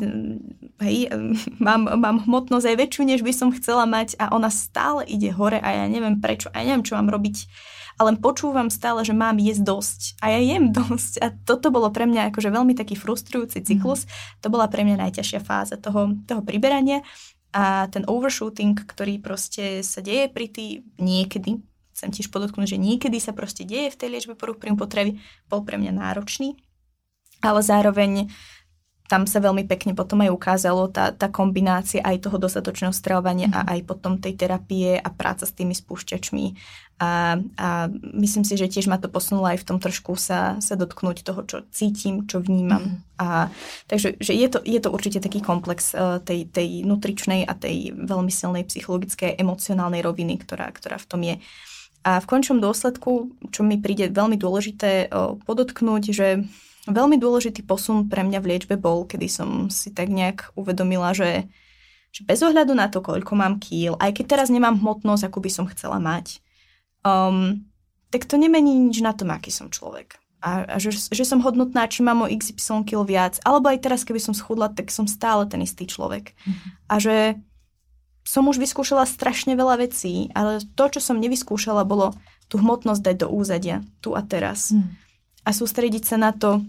[0.83, 0.97] hej,
[1.67, 5.57] mám, mám hmotnosť aj väčšiu, než by som chcela mať a ona stále ide hore
[5.57, 7.47] a ja neviem prečo a ja neviem, čo mám robiť
[7.99, 12.07] ale počúvam stále, že mám jesť dosť a ja jem dosť a toto bolo pre
[12.07, 14.39] mňa akože veľmi taký frustrujúci cyklus, mm.
[14.39, 17.03] to bola pre mňa najťažšia fáza toho, toho priberania
[17.49, 20.65] a ten overshooting, ktorý proste sa deje pri tý
[21.01, 21.57] niekedy,
[21.97, 25.17] chcem tiež podotknúť, že niekedy sa proste deje v tej liečbe poruch príjmu potreby,
[25.49, 26.55] bol pre mňa náročný,
[27.41, 28.29] ale zároveň
[29.09, 33.55] tam sa veľmi pekne potom aj ukázalo tá, tá kombinácia aj toho dostatočného stravovania mm.
[33.57, 33.69] a mhm.
[33.73, 36.45] aj potom tej terapie a práca s tými spúšťačmi.
[36.99, 37.87] A, a
[38.19, 41.41] myslím si, že tiež ma to posunulo aj v tom trošku sa, sa dotknúť toho,
[41.47, 42.83] čo cítim, čo vnímam.
[42.83, 42.97] Mm.
[43.15, 43.27] A,
[43.87, 47.95] takže že je, to, je to určite taký komplex uh, tej, tej nutričnej a tej
[47.95, 51.35] veľmi silnej psychologickej, emocionálnej roviny, ktorá, ktorá v tom je.
[52.03, 56.43] A v končnom dôsledku, čo mi príde veľmi dôležité uh, podotknúť, že
[56.89, 61.45] Veľmi dôležitý posun pre mňa v liečbe bol, kedy som si tak nejak uvedomila, že,
[62.09, 65.49] že bez ohľadu na to, koľko mám kýl, aj keď teraz nemám hmotnosť, ako by
[65.53, 66.41] som chcela mať,
[67.05, 67.65] um,
[68.09, 70.17] tak to nemení nič na tom, aký som človek.
[70.39, 74.07] A, a že, že som hodnotná, či mám o XY kil viac, alebo aj teraz,
[74.07, 76.31] keby som schudla, tak som stále ten istý človek.
[76.31, 76.69] Mm-hmm.
[76.87, 77.15] A že
[78.23, 83.15] som už vyskúšala strašne veľa vecí, ale to, čo som nevyskúšala, bolo tú hmotnosť dať
[83.25, 84.69] do úzadia, tu a teraz.
[84.69, 84.95] Mm.
[85.45, 86.61] A sústrediť sa na to,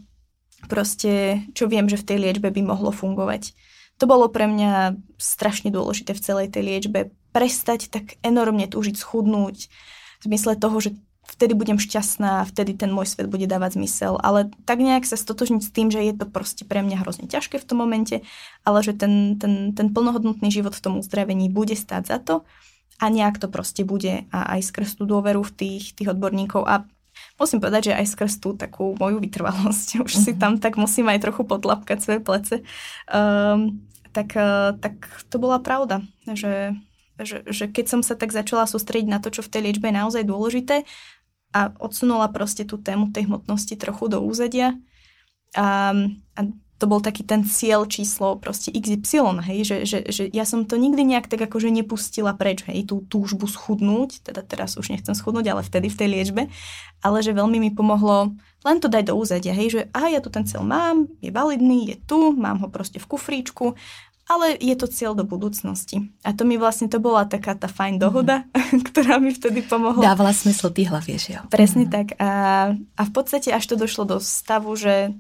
[0.69, 3.57] proste, čo viem, že v tej liečbe by mohlo fungovať.
[4.01, 7.01] To bolo pre mňa strašne dôležité v celej tej liečbe.
[7.33, 9.69] Prestať tak enormne túžiť schudnúť
[10.21, 10.91] v zmysle toho, že
[11.31, 15.63] vtedy budem šťastná, vtedy ten môj svet bude dávať zmysel, ale tak nejak sa stotožniť
[15.63, 18.27] s tým, že je to proste pre mňa hrozne ťažké v tom momente,
[18.67, 22.35] ale že ten, ten, ten plnohodnotný život v tom uzdravení bude stáť za to
[23.01, 26.85] a nejak to proste bude a aj skrz tú dôveru v tých, tých odborníkov a
[27.39, 30.25] musím povedať, že aj skrz tú takú moju vytrvalosť, už mm-hmm.
[30.27, 30.41] si mhm.
[30.41, 32.55] tam tak musím aj trochu podlapkať svoje plece,
[33.09, 36.75] um, tak, uh, tak to bola pravda, že,
[37.25, 39.99] že, že keď som sa tak začala sústrediť na to, čo v tej liečbe je
[40.01, 40.89] naozaj dôležité
[41.51, 44.79] a odsunula proste tú tému tej hmotnosti trochu do úzadia.
[45.59, 45.93] A,
[46.39, 46.41] a
[46.81, 50.81] to bol taký ten cieľ číslo proste XY, hej, že, že, že ja som to
[50.81, 55.53] nikdy nejak tak akože nepustila preč, hej, tú túžbu schudnúť, teda teraz už nechcem schudnúť,
[55.53, 56.43] ale vtedy v tej liečbe,
[57.05, 58.33] ale že veľmi mi pomohlo
[58.65, 61.93] len to dať do úzadia, hej, že aha, ja tu ten cieľ mám, je validný,
[61.93, 63.77] je tu, mám ho proste v kufríčku,
[64.31, 66.15] ale je to cieľ do budúcnosti.
[66.23, 68.81] A to mi vlastne, to bola taká tá fajn dohoda, mm-hmm.
[68.95, 70.15] ktorá mi vtedy pomohla.
[70.15, 71.43] Dávala smysl tý hlavie, že jo?
[71.51, 71.97] Presne mm-hmm.
[71.99, 72.07] tak.
[72.23, 72.31] A,
[72.79, 75.11] a v podstate až to došlo do stavu, že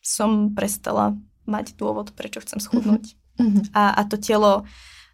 [0.00, 3.12] som prestala mať dôvod, prečo chcem schudnúť.
[3.36, 3.76] Mm-hmm.
[3.76, 4.64] A, a to telo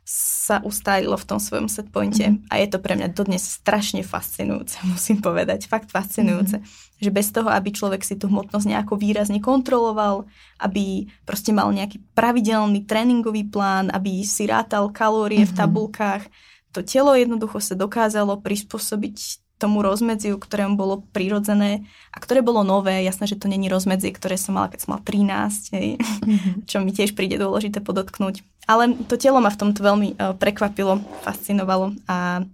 [0.07, 2.47] sa ustálilo v tom svojom setpointe mm-hmm.
[2.47, 7.03] a je to pre mňa dodnes strašne fascinujúce, musím povedať, fakt fascinujúce, mm-hmm.
[7.03, 10.31] že bez toho, aby človek si tú hmotnosť nejako výrazne kontroloval,
[10.63, 15.59] aby proste mal nejaký pravidelný tréningový plán, aby si rátal kalórie mm-hmm.
[15.59, 16.23] v tabulkách,
[16.71, 22.61] to telo jednoducho sa dokázalo prispôsobiť tomu rozmedziu, ktoré mu bolo prirodzené a ktoré bolo
[22.61, 23.01] nové.
[23.05, 26.55] Jasné, že to není rozmedzie, ktoré som mala, keď som mala 13, hej, mm-hmm.
[26.71, 28.45] čo mi tiež príde dôležité podotknúť.
[28.69, 32.45] Ale to telo ma v tomto veľmi uh, prekvapilo, fascinovalo a,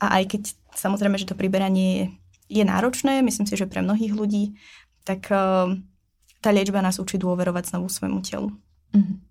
[0.00, 1.88] a aj keď samozrejme, že to priberanie
[2.48, 4.56] je, je náročné, myslím si, že pre mnohých ľudí,
[5.04, 5.76] tak uh,
[6.40, 8.48] tá liečba nás učí dôverovať znovu svojmu telu.
[8.96, 9.29] Mm-hmm.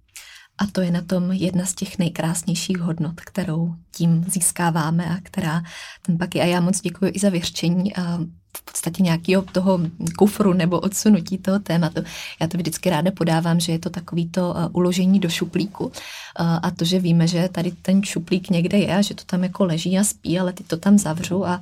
[0.62, 5.64] A to je na tom jedna z těch nejkrásnějších hodnot, kterou tím získáváme a která
[6.02, 6.42] ten pak je.
[6.42, 8.20] A já moc děkuji i za věřčení a
[8.58, 9.80] v podstatě nějakého toho
[10.18, 12.02] kufru nebo odsunutí toho tématu.
[12.42, 15.92] Já to vždycky ráda podávám, že je to takový to uložení do šuplíku
[16.36, 19.66] a to, že víme, že tady ten šuplík někde je a že to tam jako
[19.66, 21.62] leží a spí, ale ty to tam zavřu a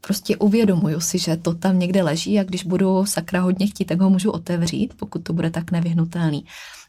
[0.00, 4.00] prostě uvědomuju si, že to tam někde leží a když budu sakra hodně chtít, tak
[4.00, 6.44] ho můžu otevřít, pokud to bude tak nevyhnutelný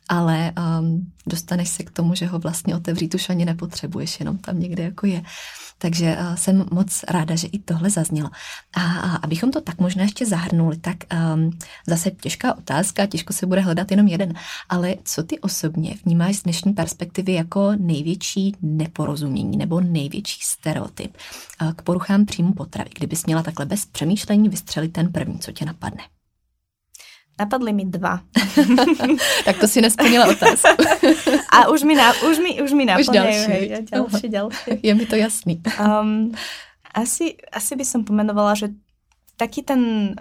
[0.09, 4.59] ale um, dostaneš se k tomu, že ho vlastně otevřít už ani nepotřebuješ, jenom tam
[4.59, 5.21] někde jako je.
[5.77, 8.29] Takže uh, jsem moc ráda, že i tohle zaznělo.
[8.75, 10.97] A, a abychom to tak možná ještě zahrnuli, tak
[11.35, 14.33] um, zase těžká otázka, těžko se bude hledat jenom jeden,
[14.69, 21.17] ale co ty osobně vnímáš z dnešní perspektivy jako největší neporozumění nebo největší stereotyp
[21.61, 25.65] uh, k poruchám příjmu potravy, kdybys měla takhle bez přemýšlení vystřelit ten první, co tě
[25.65, 26.03] napadne?
[27.37, 28.17] Napadli mi dva.
[29.47, 30.73] tak to si nesplnila otázku.
[31.55, 33.41] A už mi, na, už mi, už mi naplňajú.
[33.53, 33.63] Hej,
[33.93, 34.71] ďalšie, ďalšie.
[34.81, 35.61] Je mi to jasný.
[35.77, 36.33] Um,
[36.97, 38.73] asi, asi by som pomenovala, že
[39.37, 40.13] taký ten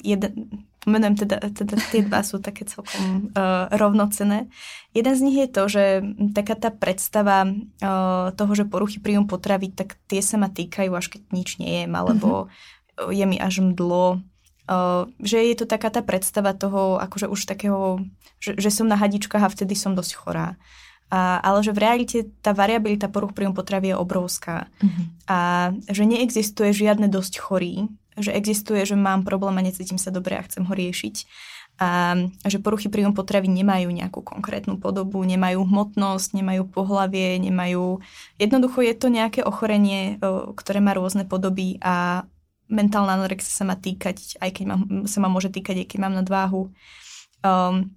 [0.00, 4.52] jeden, pomenujem teda, teda tie dva sú také celkom uh, rovnocené.
[4.92, 5.84] Jeden z nich je to, že
[6.36, 11.12] taká tá predstava uh, toho, že poruchy príjmu potravy, tak tie sa ma týkajú, až
[11.12, 13.12] keď nič nejem, alebo uh-huh.
[13.12, 14.20] je mi až mdlo,
[14.64, 18.00] Uh, že je to taká tá predstava toho, akože už takého,
[18.40, 20.56] že, že som na hadičkách a vtedy som dosť chorá.
[21.12, 24.72] A, ale že v realite tá variabilita poruch príjmu potravy je obrovská.
[24.80, 25.04] Uh-huh.
[25.28, 25.38] A
[25.84, 30.46] že neexistuje žiadne dosť chorý, že existuje, že mám problém a necítim sa dobre a
[30.48, 31.28] chcem ho riešiť.
[31.74, 37.98] A, a že poruchy príjmu potravy nemajú nejakú konkrétnu podobu, nemajú hmotnosť, nemajú pohlavie, nemajú...
[38.38, 40.22] Jednoducho je to nejaké ochorenie,
[40.54, 42.24] ktoré má rôzne podoby a
[42.68, 46.14] mentálna anorexia sa má týkať, aj keď mám, sa ma môže týkať, aj keď mám
[46.16, 46.72] nadváhu.
[47.44, 47.92] Um,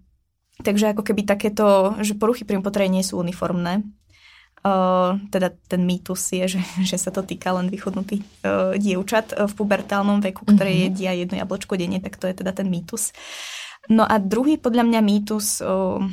[0.62, 3.84] takže ako keby takéto, že poruchy pri potravy nie sú uniformné.
[4.66, 9.54] Uh, teda ten mýtus je, že, že sa to týka len vychodnutých uh, dievčat v
[9.54, 10.86] pubertálnom veku, ktoré mm-hmm.
[10.92, 13.16] jedia jedno jablčko denne, tak to je teda ten mýtus.
[13.88, 16.04] No a druhý podľa mňa mýtus, uh,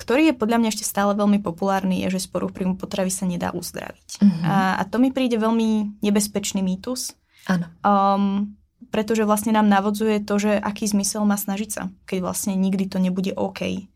[0.00, 3.28] ktorý je podľa mňa ešte stále veľmi populárny, je, že z poruch príjmu potravy sa
[3.28, 4.24] nedá uzdraviť.
[4.24, 4.44] Mm-hmm.
[4.48, 7.14] A, a to mi príde veľmi nebezpečný mýtus,
[7.50, 7.66] Áno.
[7.82, 8.54] Um,
[8.94, 13.02] pretože vlastne nám navodzuje to, že aký zmysel má snažiť sa, keď vlastne nikdy to
[13.02, 13.90] nebude OK.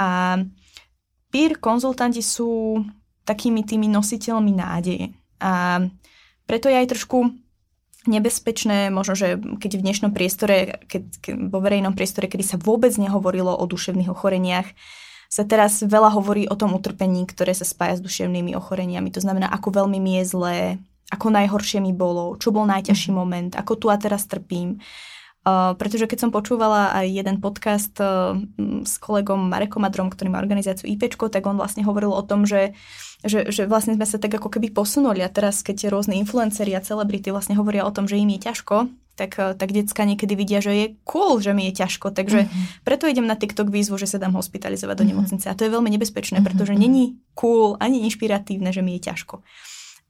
[0.00, 0.40] A
[1.32, 2.80] peer konzultanti sú
[3.24, 5.12] takými tými nositeľmi nádeje.
[5.40, 5.84] A
[6.44, 7.32] preto je aj trošku
[8.06, 12.90] nebezpečné, možno, že keď v dnešnom priestore, keď, keď vo verejnom priestore, kedy sa vôbec
[12.98, 14.66] nehovorilo o duševných ochoreniach,
[15.32, 19.08] sa teraz veľa hovorí o tom utrpení, ktoré sa spája s duševnými ochoreniami.
[19.16, 20.58] To znamená, ako veľmi mi je zlé,
[21.12, 23.16] ako najhoršie mi bolo, čo bol najťažší mhm.
[23.16, 24.80] moment, ako tu a teraz trpím.
[25.42, 28.38] Uh, pretože keď som počúvala aj jeden podcast uh,
[28.86, 32.78] s kolegom Marekom Adrom, ktorý má organizáciu IPčko, tak on vlastne hovoril o tom, že,
[33.26, 36.84] že, že vlastne sme sa tak ako keby posunuli a teraz keď rôzne influenceri a
[36.86, 38.86] celebrity vlastne hovoria o tom, že im je ťažko,
[39.18, 42.86] tak, uh, tak decka niekedy vidia, že je cool, že mi je ťažko, takže uh-huh.
[42.86, 45.02] preto idem na TikTok výzvu, že sa dám hospitalizovať uh-huh.
[45.02, 45.10] do mhm.
[45.10, 46.86] nemocnice a to je veľmi nebezpečné, pretože uh-huh.
[46.86, 49.42] není cool ani inšpiratívne, že mi je ťažko.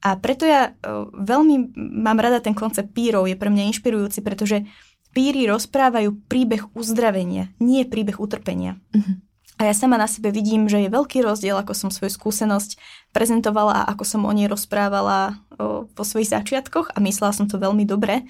[0.03, 4.67] A preto ja uh, veľmi mám rada ten koncept pírov, je pre mňa inšpirujúci, pretože
[5.15, 8.81] píry rozprávajú príbeh uzdravenia, nie príbeh utrpenia.
[8.91, 9.15] Uh-huh.
[9.61, 12.75] A ja sama na sebe vidím, že je veľký rozdiel, ako som svoju skúsenosť
[13.13, 17.61] prezentovala a ako som o nej rozprávala o, po svojich začiatkoch a myslela som to
[17.61, 18.25] veľmi dobre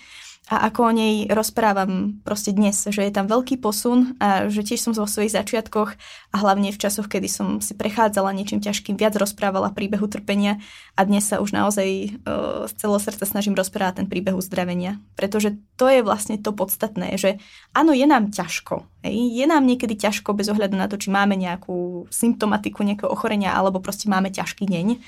[0.54, 4.86] a ako o nej rozprávam proste dnes, že je tam veľký posun a že tiež
[4.86, 5.98] som vo svojich začiatkoch
[6.30, 10.62] a hlavne v časoch, kedy som si prechádzala niečím ťažkým, viac rozprávala príbehu trpenia
[10.94, 11.90] a dnes sa už naozaj
[12.22, 15.02] uh, z celého srdca snažím rozprávať ten príbeh uzdravenia.
[15.18, 17.42] Pretože to je vlastne to podstatné, že
[17.74, 18.86] áno, je nám ťažko.
[19.02, 19.34] Hej?
[19.34, 23.82] Je nám niekedy ťažko bez ohľadu na to, či máme nejakú symptomatiku nejakého ochorenia alebo
[23.82, 25.02] proste máme ťažký deň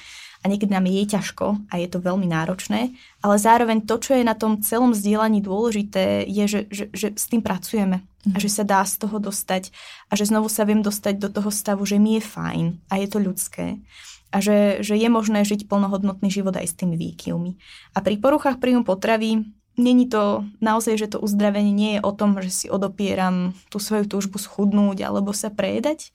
[0.46, 2.94] a niekedy nám je ťažko a je to veľmi náročné,
[3.26, 7.26] ale zároveň to, čo je na tom celom vzdielaní dôležité, je, že, že, že s
[7.26, 9.74] tým pracujeme a že sa dá z toho dostať
[10.10, 13.08] a že znovu sa viem dostať do toho stavu, že mi je fajn a je
[13.10, 13.82] to ľudské
[14.30, 17.58] a že, že je možné žiť plnohodnotný život aj s tými výkyvmi.
[17.96, 19.50] A pri poruchách príjmu potravy
[19.82, 24.06] není to naozaj, že to uzdravenie nie je o tom, že si odopieram tú svoju
[24.06, 26.14] túžbu schudnúť alebo sa prejedať,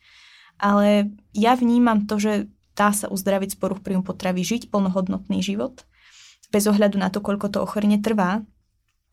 [0.60, 2.32] ale ja vnímam to, že
[2.80, 5.84] dá sa uzdraviť z poruch príjmu potravy, žiť plnohodnotný život,
[6.48, 8.40] bez ohľadu na to, koľko to ochorenie trvá.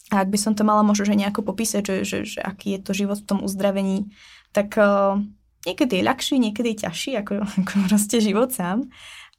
[0.07, 2.80] A ak by som to mala možno že nejako popísať, že, že, že aký je
[2.80, 4.07] to život v tom uzdravení,
[4.55, 5.20] tak uh,
[5.68, 8.88] niekedy je ľahší, niekedy je ťažší, ako, ako proste život sám.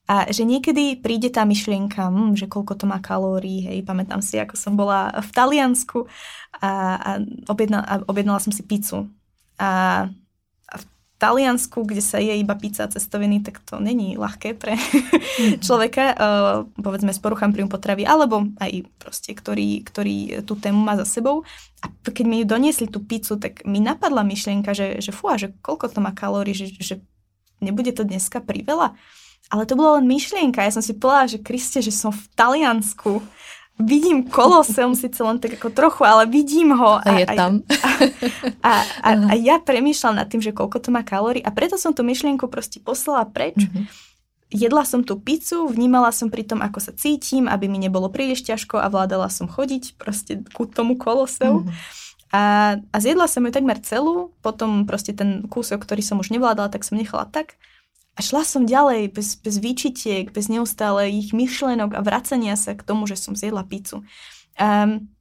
[0.08, 4.40] A že niekedy príde tá myšlienka, hm, že koľko to má kalórií, hej, pamätám si,
[4.40, 6.08] ako som bola v Taliansku
[6.64, 7.10] a, a,
[7.48, 9.08] objednala, a objednala som si pizzu.
[9.60, 10.08] A
[11.18, 15.58] Taliansku, kde sa je iba pizza a cestoviny, tak to není ľahké pre mm.
[15.66, 20.94] človeka, uh, povedzme s poruchám príjmu potravy, alebo aj proste, ktorý, ktorý tú tému má
[20.94, 21.42] za sebou.
[21.82, 25.50] A keď mi doniesli tú pizzu, tak mi napadla myšlienka, že, že fú, a že
[25.58, 27.02] koľko to má kalórií, že, že
[27.58, 28.94] nebude to dneska priveľa.
[29.48, 30.60] Ale to bola len myšlienka.
[30.60, 33.24] Ja som si povedala, že Kriste, že som v Taliansku
[33.78, 36.98] vidím koloseum síce len tak ako trochu, ale vidím ho.
[36.98, 37.62] A, a je tam.
[37.62, 37.90] A,
[38.70, 38.72] a,
[39.06, 42.02] a, a ja premýšľam nad tým, že koľko to má kalórií a preto som tú
[42.02, 43.56] myšlienku proste poslala preč.
[43.56, 43.84] Mm-hmm.
[44.48, 48.48] Jedla som tú pizzu, vnímala som pri tom, ako sa cítim, aby mi nebolo príliš
[48.48, 51.62] ťažko a vládala som chodiť proste ku tomu koloseu.
[51.62, 52.06] Mm-hmm.
[52.28, 52.42] A,
[52.80, 56.84] a zjedla som ju takmer celú, potom proste ten kúsok, ktorý som už nevládala, tak
[56.84, 57.56] som nechala tak.
[58.18, 62.82] A šla som ďalej, bez, bez výčitiek, bez neustále ich myšlenok a vracania sa k
[62.82, 64.02] tomu, že som zjedla pizzu.
[64.58, 65.14] Um,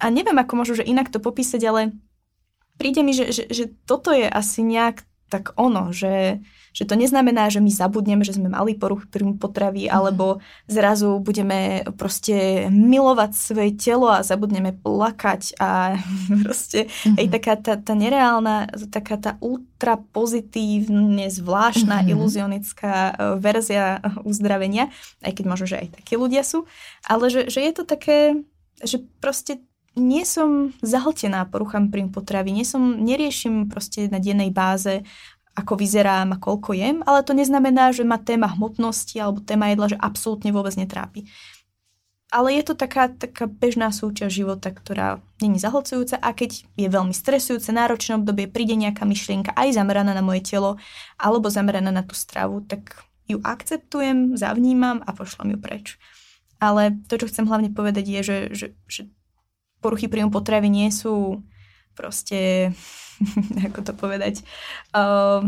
[0.00, 1.80] a neviem, ako môžu, že inak to popísať, ale
[2.80, 6.38] príde mi, že, že, že toto je asi nejak tak ono, že,
[6.70, 9.92] že to neznamená, že my zabudneme, že sme mali poruch príjmu potravy, mm.
[9.92, 10.38] alebo
[10.70, 15.98] zrazu budeme proste milovať svoje telo a zabudneme plakať a
[16.46, 17.18] proste mm-hmm.
[17.18, 22.12] aj taká tá, tá nereálna, taká tá ultra pozitívne zvláštna mm-hmm.
[22.14, 24.94] iluzionická e, verzia uzdravenia,
[25.26, 26.70] aj keď možno, že aj takí ľudia sú,
[27.02, 28.46] ale že, že je to také,
[28.78, 29.58] že proste
[29.96, 35.02] nie som zahltená poruchami príjmu potravy, nie som, neriešim proste na dennej báze,
[35.56, 39.96] ako vyzerám a koľko jem, ale to neznamená, že ma téma hmotnosti alebo téma jedla,
[39.96, 41.24] že absolútne vôbec netrápi.
[42.28, 47.14] Ale je to taká, taká bežná súčasť života, ktorá není zahlcujúca a keď je veľmi
[47.16, 50.76] stresujúce, náročné obdobie, príde nejaká myšlienka aj zameraná na moje telo
[51.16, 52.92] alebo zameraná na tú stravu, tak
[53.24, 55.86] ju akceptujem, zavnímam a pošlem ju preč.
[56.60, 59.02] Ale to, čo chcem hlavne povedať, je, že, že, že
[59.86, 61.46] poruchy príjmu potravy nie sú
[61.94, 62.74] proste,
[63.70, 64.42] ako to povedať,
[64.98, 65.46] uh,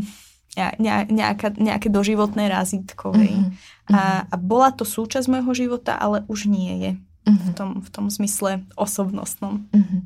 [1.11, 3.15] nejaká, nejaké doživotné razítko.
[3.15, 3.95] Mm-hmm.
[3.95, 7.39] A, a bola to súčasť môjho života, ale už nie je mm-hmm.
[7.39, 9.67] v, tom, v tom zmysle osobnostnom.
[9.71, 10.01] Mm-hmm.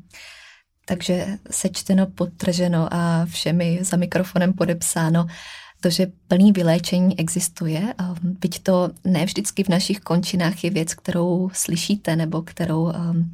[0.83, 5.31] Takže sečteno, podtrženo a všemi za mikrofonem podepsáno
[5.83, 7.75] to, že plný vyléčení existuje,
[8.23, 13.33] byť to ne vždycky v našich končinách je věc, kterou slyšíte nebo kterou um,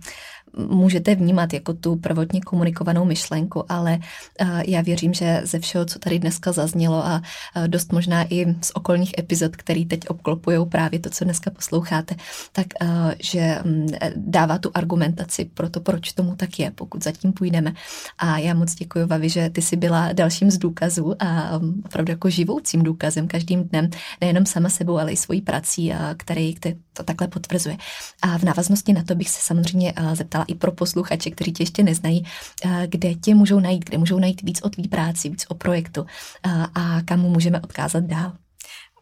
[0.68, 4.00] můžete vnímat jako tu prvotně komunikovanou myšlenku, ale
[4.40, 7.22] eh, já věřím, že ze všeho, co tady dneska zaznělo a
[7.56, 12.16] eh, dost možná i z okolních epizod, který teď obklopují právě to, co dneska posloucháte,
[12.52, 17.34] tak eh, že mm, dává tu argumentaci pro to, proč tomu tak je, pokud zatím
[17.34, 17.74] půjdeme.
[18.18, 22.12] A já moc děkuji, Vavi, že ty jsi byla dalším z důkazů a mm, opravdu
[22.12, 23.90] jako živoucím důkazem každým dnem,
[24.22, 26.56] nejenom sama sebou, ale i svojí prací, který,
[26.94, 27.78] to takhle potvrzuje.
[28.22, 31.84] A v návaznosti na to bych se samozřejmě zeptala i pro posluchače, kteří tě ještě
[31.84, 32.26] neznají,
[32.66, 36.06] eh, kde tě můžou najít, kde můžou najít víc o tvý práci, víc o projektu
[36.06, 38.34] eh, a kam můžeme odkázat dál.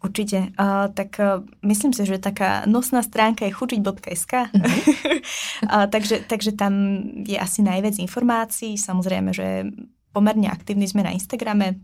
[0.03, 0.37] Určite.
[0.37, 4.33] Uh, tak uh, myslím si, že taká nosná stránka je chučiť.sk.
[4.53, 4.81] Mm-hmm.
[5.65, 8.77] uh, takže, takže tam je asi najviac informácií.
[8.77, 9.65] Samozrejme, že
[10.13, 11.81] pomerne aktívni sme na Instagrame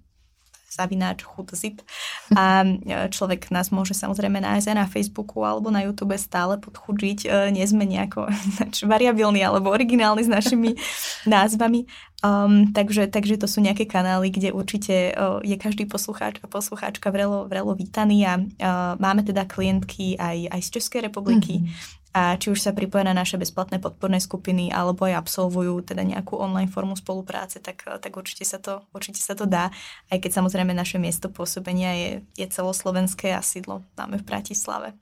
[0.73, 1.85] zavináč chudzip.
[2.33, 7.19] A e, človek nás môže samozrejme nájsť aj na Facebooku alebo na YouTube stále podchudžiť.
[7.23, 8.27] E, nie sme nejako
[8.93, 10.73] variabilní alebo originálni s našimi
[11.29, 11.85] názvami.
[12.23, 17.11] Um, takže, takže to sú nejaké kanály, kde určite uh, je každý poslucháč a poslucháčka
[17.11, 22.37] vrelo, vrelo vítaný a uh, máme teda klientky aj, aj z Českej republiky, mm-hmm a
[22.37, 26.69] či už sa pripoja na naše bezplatné podporné skupiny alebo aj absolvujú teda nejakú online
[26.69, 29.73] formu spolupráce, tak, tak určite, sa to, určite sa to dá,
[30.13, 34.93] aj keď samozrejme naše miesto pôsobenia je, je celoslovenské a sídlo máme v Bratislave.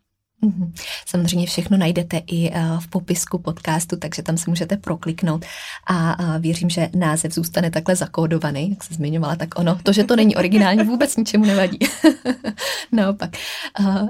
[0.41, 0.73] Mhm.
[1.05, 5.45] Samozřejmě všechno najdete i eh, v popisku podcastu, takže tam se můžete prokliknout
[5.87, 10.15] a věřím, že název zůstane takhle zakódovaný, jak se zmiňovala, tak ono, to, že to
[10.15, 11.79] není originální, vůbec ničemu nevadí.
[12.91, 13.29] Naopak.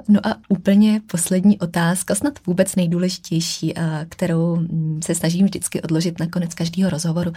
[0.08, 6.20] No a úplně poslední otázka, snad vůbec nejdůležitější, eh, kterou mm, se snažím vždycky odložit
[6.20, 7.34] na konec každého rozhovoru.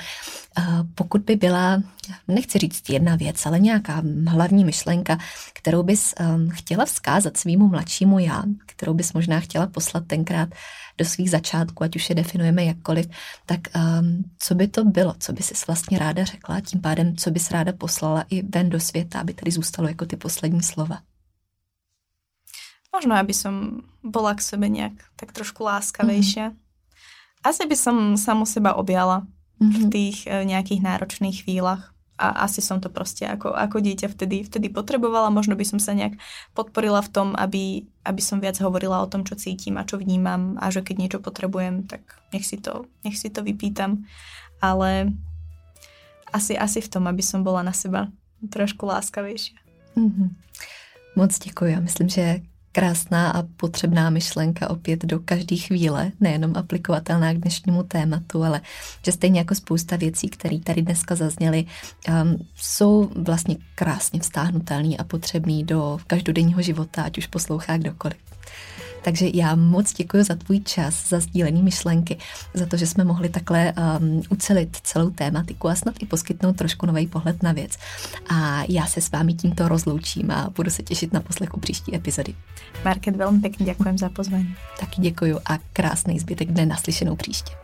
[0.95, 1.83] Pokud by byla,
[2.29, 5.19] nechci říct jedna věc, ale nějaká hlavní myšlenka,
[5.53, 6.15] kterou bys
[6.49, 8.43] chtěla vzkázat svýmu mladšímu já,
[8.85, 10.48] kterou bys možná chtěla poslat tenkrát
[10.98, 13.09] do svých začátků, ať už je definujeme jakkoliv,
[13.47, 17.31] tak um, co by to bylo, co by si vlastně ráda řekla, tím pádem, co
[17.31, 21.01] bys ráda poslala i ven do světa, aby tady zůstalo jako ty poslední slova?
[22.93, 26.55] Možno, aby som bola k sebe nejak tak trošku láskavejšia.
[26.55, 27.43] Mm-hmm.
[27.43, 29.27] Asi by som samu seba objala
[29.59, 29.73] mm-hmm.
[29.73, 29.90] v mhm.
[29.90, 34.70] tých e, nejakých náročných chvíľach a asi som to proste ako, ako dieťa vtedy, vtedy
[34.70, 35.35] potrebovala.
[35.35, 36.15] Možno by som sa nejak
[36.55, 40.55] podporila v tom, aby, aby som viac hovorila o tom, čo cítim a čo vnímam
[40.62, 44.07] a že keď niečo potrebujem, tak nech si to, nech si to vypýtam.
[44.62, 45.11] Ale
[46.31, 48.11] asi, asi v tom, aby som bola na seba
[48.47, 49.59] trošku láskavejšia.
[49.99, 50.28] Mm-hmm.
[51.16, 51.81] Moc děkuji.
[51.81, 52.41] Myslím, že
[52.74, 58.60] krásná a potřebná myšlenka opět do každé chvíle, nejenom aplikovatelná k dnešnímu tématu, ale
[59.05, 61.64] že stejně jako spousta věcí, které tady dneska zazněly,
[62.09, 68.34] um, jsou vlastně krásně vztáhnutelný a potřebný do každodenního života, ať už poslouchá kdokoliv.
[69.05, 72.18] Takže já moc děkuji za tvůj čas, za sdílení myšlenky,
[72.55, 76.86] za to, že jsme mohli takhle um, ucelit celou tématiku a snad i poskytnout trošku
[76.86, 77.78] nový pohled na věc.
[78.28, 82.35] A já se s vámi tímto rozloučím a budu se těšit na poslechu příští epizody.
[82.85, 84.55] Market, velmi pěkně děkujem za pozvání.
[84.81, 87.64] Taky děkuji a krásný zbytek dne naslyšenou příště.